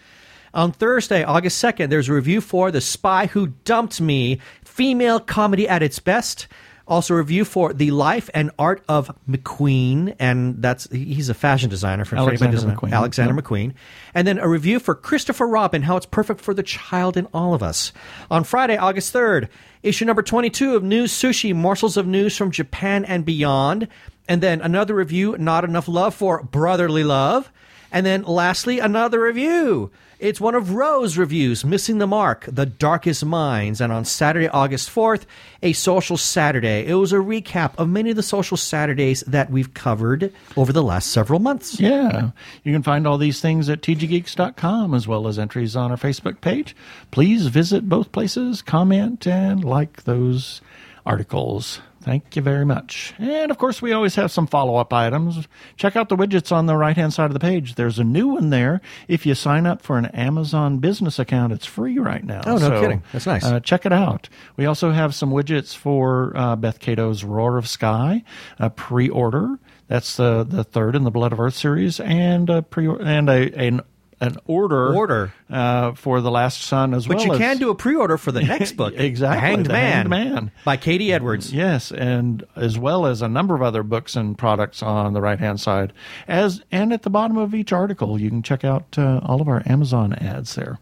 [0.52, 5.66] On Thursday, August 2nd, there's a review for The Spy Who Dumped Me, female comedy
[5.66, 6.46] at its best.
[6.91, 11.70] Also, a review for The Life and Art of McQueen, and that's he's a fashion
[11.70, 12.59] designer for Alexander.
[12.59, 12.93] McQueen.
[12.93, 13.45] Alexander Yep.
[13.45, 13.74] McQueen.
[14.12, 17.55] And then a review for Christopher Robin, how it's perfect for the child in all
[17.55, 17.93] of us.
[18.28, 19.49] On Friday, August 3rd,
[19.84, 23.86] issue number 22 of News Sushi, Morsels of News from Japan and Beyond.
[24.28, 27.53] And then another review, Not Enough Love for Brotherly Love.
[27.93, 29.91] And then lastly, another review.
[30.20, 33.80] It's one of Rose's reviews, Missing the Mark, The Darkest Minds.
[33.80, 35.22] And on Saturday, August 4th,
[35.62, 36.86] a Social Saturday.
[36.86, 40.82] It was a recap of many of the social Saturdays that we've covered over the
[40.82, 41.80] last several months.
[41.80, 42.32] Yeah.
[42.64, 46.43] You can find all these things at tggeeks.com as well as entries on our Facebook
[46.43, 46.76] page.
[47.11, 50.61] Please visit both places, comment, and like those
[51.07, 51.80] articles.
[52.03, 53.12] Thank you very much.
[53.18, 55.46] And of course, we always have some follow up items.
[55.76, 57.74] Check out the widgets on the right hand side of the page.
[57.74, 58.80] There's a new one there.
[59.07, 62.40] If you sign up for an Amazon business account, it's free right now.
[62.46, 63.03] Oh, no kidding.
[63.12, 63.44] That's nice.
[63.44, 64.30] Uh, check it out.
[64.57, 68.24] We also have some widgets for uh, Beth Cato's Roar of Sky,
[68.59, 69.59] a pre-order.
[69.88, 73.53] That's the the third in the Blood of Earth series, and a pre and a
[73.59, 73.80] an
[74.20, 75.32] an order Order.
[75.48, 77.26] uh, for the Last Sun as But well.
[77.26, 80.10] But you as, can do a pre-order for the next book, Exactly, Hanged Man, Hanged
[80.10, 80.50] Man.
[80.64, 81.12] by K.D.
[81.12, 81.52] Edwards.
[81.52, 85.38] Yes, and as well as a number of other books and products on the right
[85.38, 85.92] hand side.
[86.28, 89.48] As and at the bottom of each article, you can check out uh, all of
[89.48, 90.78] our Amazon ads there.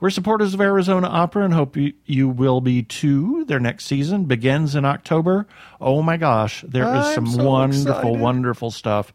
[0.00, 3.44] We're supporters of Arizona Opera and hope you, you will be too.
[3.46, 5.48] Their next season begins in October.
[5.80, 8.20] Oh my gosh, there is I'm some so wonderful, excited.
[8.20, 9.12] wonderful stuff.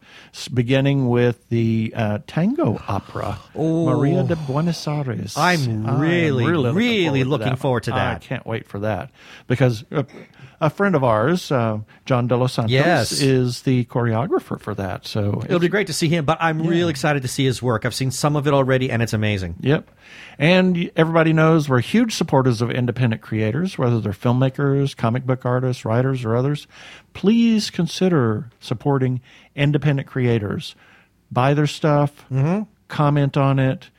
[0.52, 5.34] Beginning with the uh, tango opera, Maria de Buenos Aires.
[5.36, 7.58] I'm really, really looking that.
[7.58, 8.16] forward to that.
[8.16, 9.10] I can't wait for that
[9.46, 10.06] because a,
[10.60, 13.12] a friend of ours, uh, John De Los Santos, Yes.
[13.12, 15.06] is the choreographer for that.
[15.06, 17.84] So It'll be great to see him, but I'm really excited to see his work.
[17.84, 19.56] I've seen some of it already, and it's amazing.
[19.60, 19.90] Yep.
[20.38, 25.84] And everybody knows we're huge supporters of independent creators, whether they're filmmakers, comic book artists,
[25.84, 26.53] writers, or others.
[27.12, 29.20] Please consider supporting
[29.54, 30.74] independent creators.
[31.30, 32.62] Buy their stuff, mm-hmm.
[32.88, 33.90] comment on it,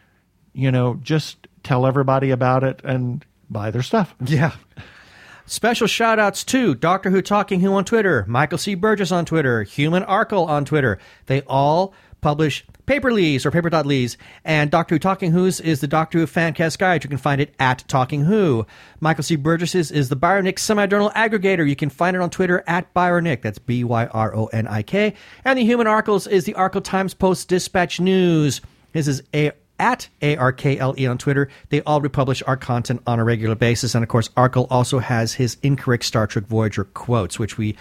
[0.54, 4.16] you know, just tell everybody about it and buy their stuff.
[4.24, 4.52] Yeah.
[5.48, 8.74] Special shout outs to Doctor Who Talking Who on Twitter, Michael C.
[8.74, 10.98] Burgess on Twitter, Human Arkle on Twitter.
[11.28, 14.18] They all publish Paperlees or Paper.lees.
[14.44, 17.04] And Doctor Who Talking Who's is the Doctor Who Fancast Guide.
[17.04, 18.66] You can find it at Talking Who.
[19.00, 19.36] Michael C.
[19.36, 21.68] Burgess's is the Byronic Semi-Journal Aggregator.
[21.68, 23.42] You can find it on Twitter at Byronik.
[23.42, 25.14] That's B-Y-R-O-N-I-K.
[25.44, 28.62] And the Human Arkles is the Arkle Times Post Dispatch News.
[28.94, 31.50] This is a at ARKLE on Twitter.
[31.68, 33.94] They all republish our content on a regular basis.
[33.94, 37.76] And of course, Arkle also has his incorrect Star Trek Voyager quotes, which we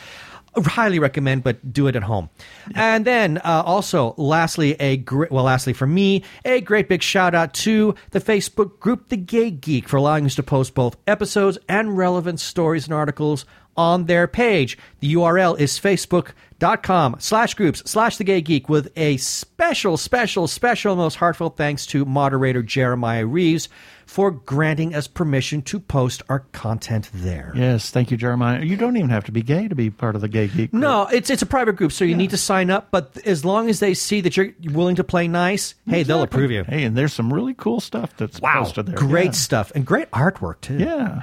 [0.56, 2.30] highly recommend, but do it at home.
[2.74, 7.34] And then uh, also, lastly, a great well, lastly for me, a great big shout
[7.34, 11.58] out to the Facebook group The Gay Geek for allowing us to post both episodes
[11.68, 13.44] and relevant stories and articles
[13.76, 14.78] on their page.
[15.00, 20.96] The URL is facebook.com slash groups slash the gay geek with a special, special, special,
[20.96, 23.68] most heartfelt thanks to moderator Jeremiah Reeves
[24.06, 27.52] for granting us permission to post our content there.
[27.56, 28.62] Yes, thank you, Jeremiah.
[28.62, 30.70] You don't even have to be gay to be part of the Gay Geek.
[30.72, 30.82] Group.
[30.82, 32.88] No, it's it's a private group, so you need to sign up.
[32.90, 36.50] But as long as they see that you're willing to play nice, hey, they'll approve
[36.50, 36.64] you.
[36.64, 38.94] Hey, and there's some really cool stuff that's Wow, posted there.
[38.96, 39.30] great Yeah.
[39.32, 40.76] stuff and great artwork too.
[40.78, 41.22] Yeah.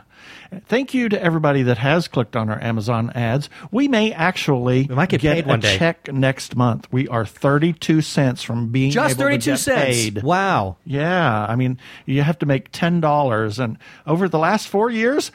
[0.67, 3.49] Thank you to everybody that has clicked on our Amazon ads.
[3.71, 5.77] We may actually We might get paid one a day.
[5.77, 6.87] check next month.
[6.91, 9.85] We are 32 cents from being Just able to thirty two get cents.
[9.87, 10.23] paid.
[10.23, 10.77] Wow.
[10.85, 15.31] Yeah, I mean, you have to make ten dollars, and over the last four years,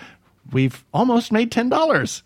[0.53, 2.23] we've almost made ten dollars.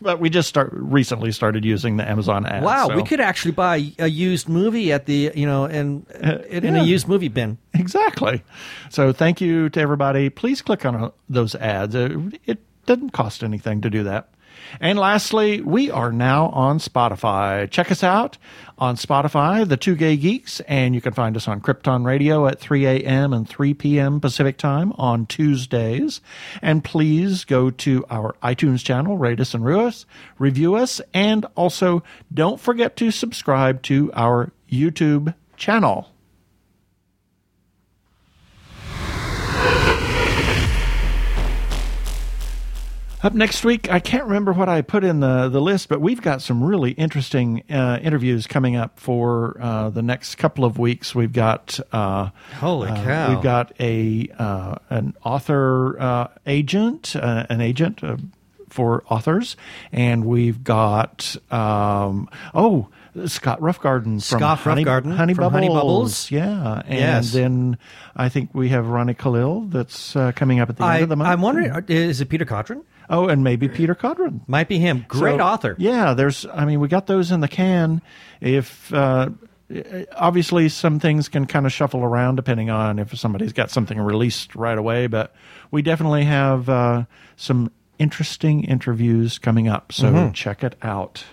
[0.00, 2.64] But we just start recently started using the Amazon ads.
[2.64, 6.06] Wow, so- we could actually buy a used movie at the you know in
[6.48, 6.82] in yeah.
[6.82, 7.58] a used movie bin.
[7.74, 8.42] exactly.
[8.90, 10.30] So thank you to everybody.
[10.30, 11.94] Please click on uh, those ads.
[11.94, 14.29] Uh, It doesn't cost anything to do that.
[14.78, 17.68] And lastly, we are now on Spotify.
[17.70, 18.38] Check us out
[18.78, 22.60] on Spotify, The Two Gay Geeks, and you can find us on Krypton Radio at
[22.60, 23.32] 3 a.m.
[23.32, 24.20] and 3 p.m.
[24.20, 26.20] Pacific Time on Tuesdays.
[26.62, 30.06] And please go to our iTunes channel, rate us and review us,
[30.38, 32.02] review us, and also
[32.32, 36.08] don't forget to subscribe to our YouTube channel.
[43.22, 46.22] Up next week, I can't remember what I put in the, the list, but we've
[46.22, 51.14] got some really interesting uh, interviews coming up for uh, the next couple of weeks.
[51.14, 53.34] We've got uh, Holy uh, cow.
[53.34, 58.16] We've got a uh, an author uh, agent, uh, an agent uh,
[58.70, 59.54] for authors,
[59.92, 62.88] and we've got um, oh
[63.26, 65.52] Scott Roughgarden from Scott Honey, Roughgarden Honey from Bubbles.
[65.52, 66.30] Honey Bubbles.
[66.30, 67.32] yeah, and Yes.
[67.34, 67.76] then
[68.16, 71.08] I think we have Ronnie Khalil that's uh, coming up at the I, end of
[71.10, 71.28] the month.
[71.28, 72.82] I'm wondering, is it Peter Cotron?
[73.12, 74.40] Oh, and maybe Peter Codron.
[74.46, 75.04] Might be him.
[75.08, 75.74] Great So, author.
[75.78, 76.46] Yeah, there's.
[76.46, 78.00] I mean, we got those in the can.
[78.40, 79.30] If uh,
[80.16, 84.54] obviously some things can kind of shuffle around depending on if somebody's got something released
[84.54, 85.34] right away, but
[85.72, 87.04] we definitely have uh,
[87.36, 89.92] some interesting interviews coming up.
[89.92, 90.32] So Mm-hmm.
[90.32, 91.24] check it out.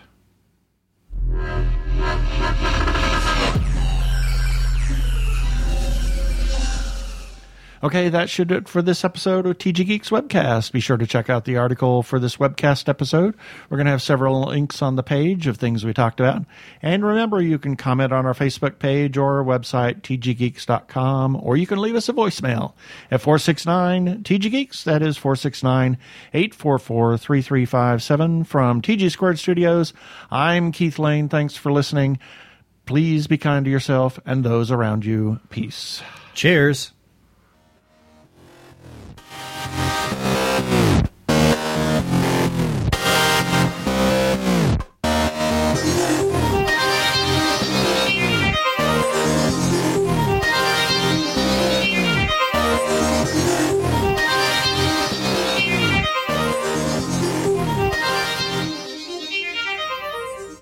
[7.83, 10.71] Okay, that should do it for this episode of TG Geeks Webcast.
[10.71, 13.35] Be sure to check out the article for this webcast episode.
[13.69, 16.43] We're going to have several links on the page of things we talked about.
[16.81, 21.67] And remember, you can comment on our Facebook page or our website, tggeeks.com, or you
[21.67, 22.73] can leave us a voicemail
[23.11, 24.83] at 469 TG Geeks.
[24.83, 25.99] That is 469
[26.33, 29.93] 844 3357 from TG Squared Studios.
[30.31, 31.29] I'm Keith Lane.
[31.29, 32.17] Thanks for listening.
[32.87, 35.39] Please be kind to yourself and those around you.
[35.51, 36.01] Peace.
[36.33, 36.93] Cheers.
[40.09, 40.46] you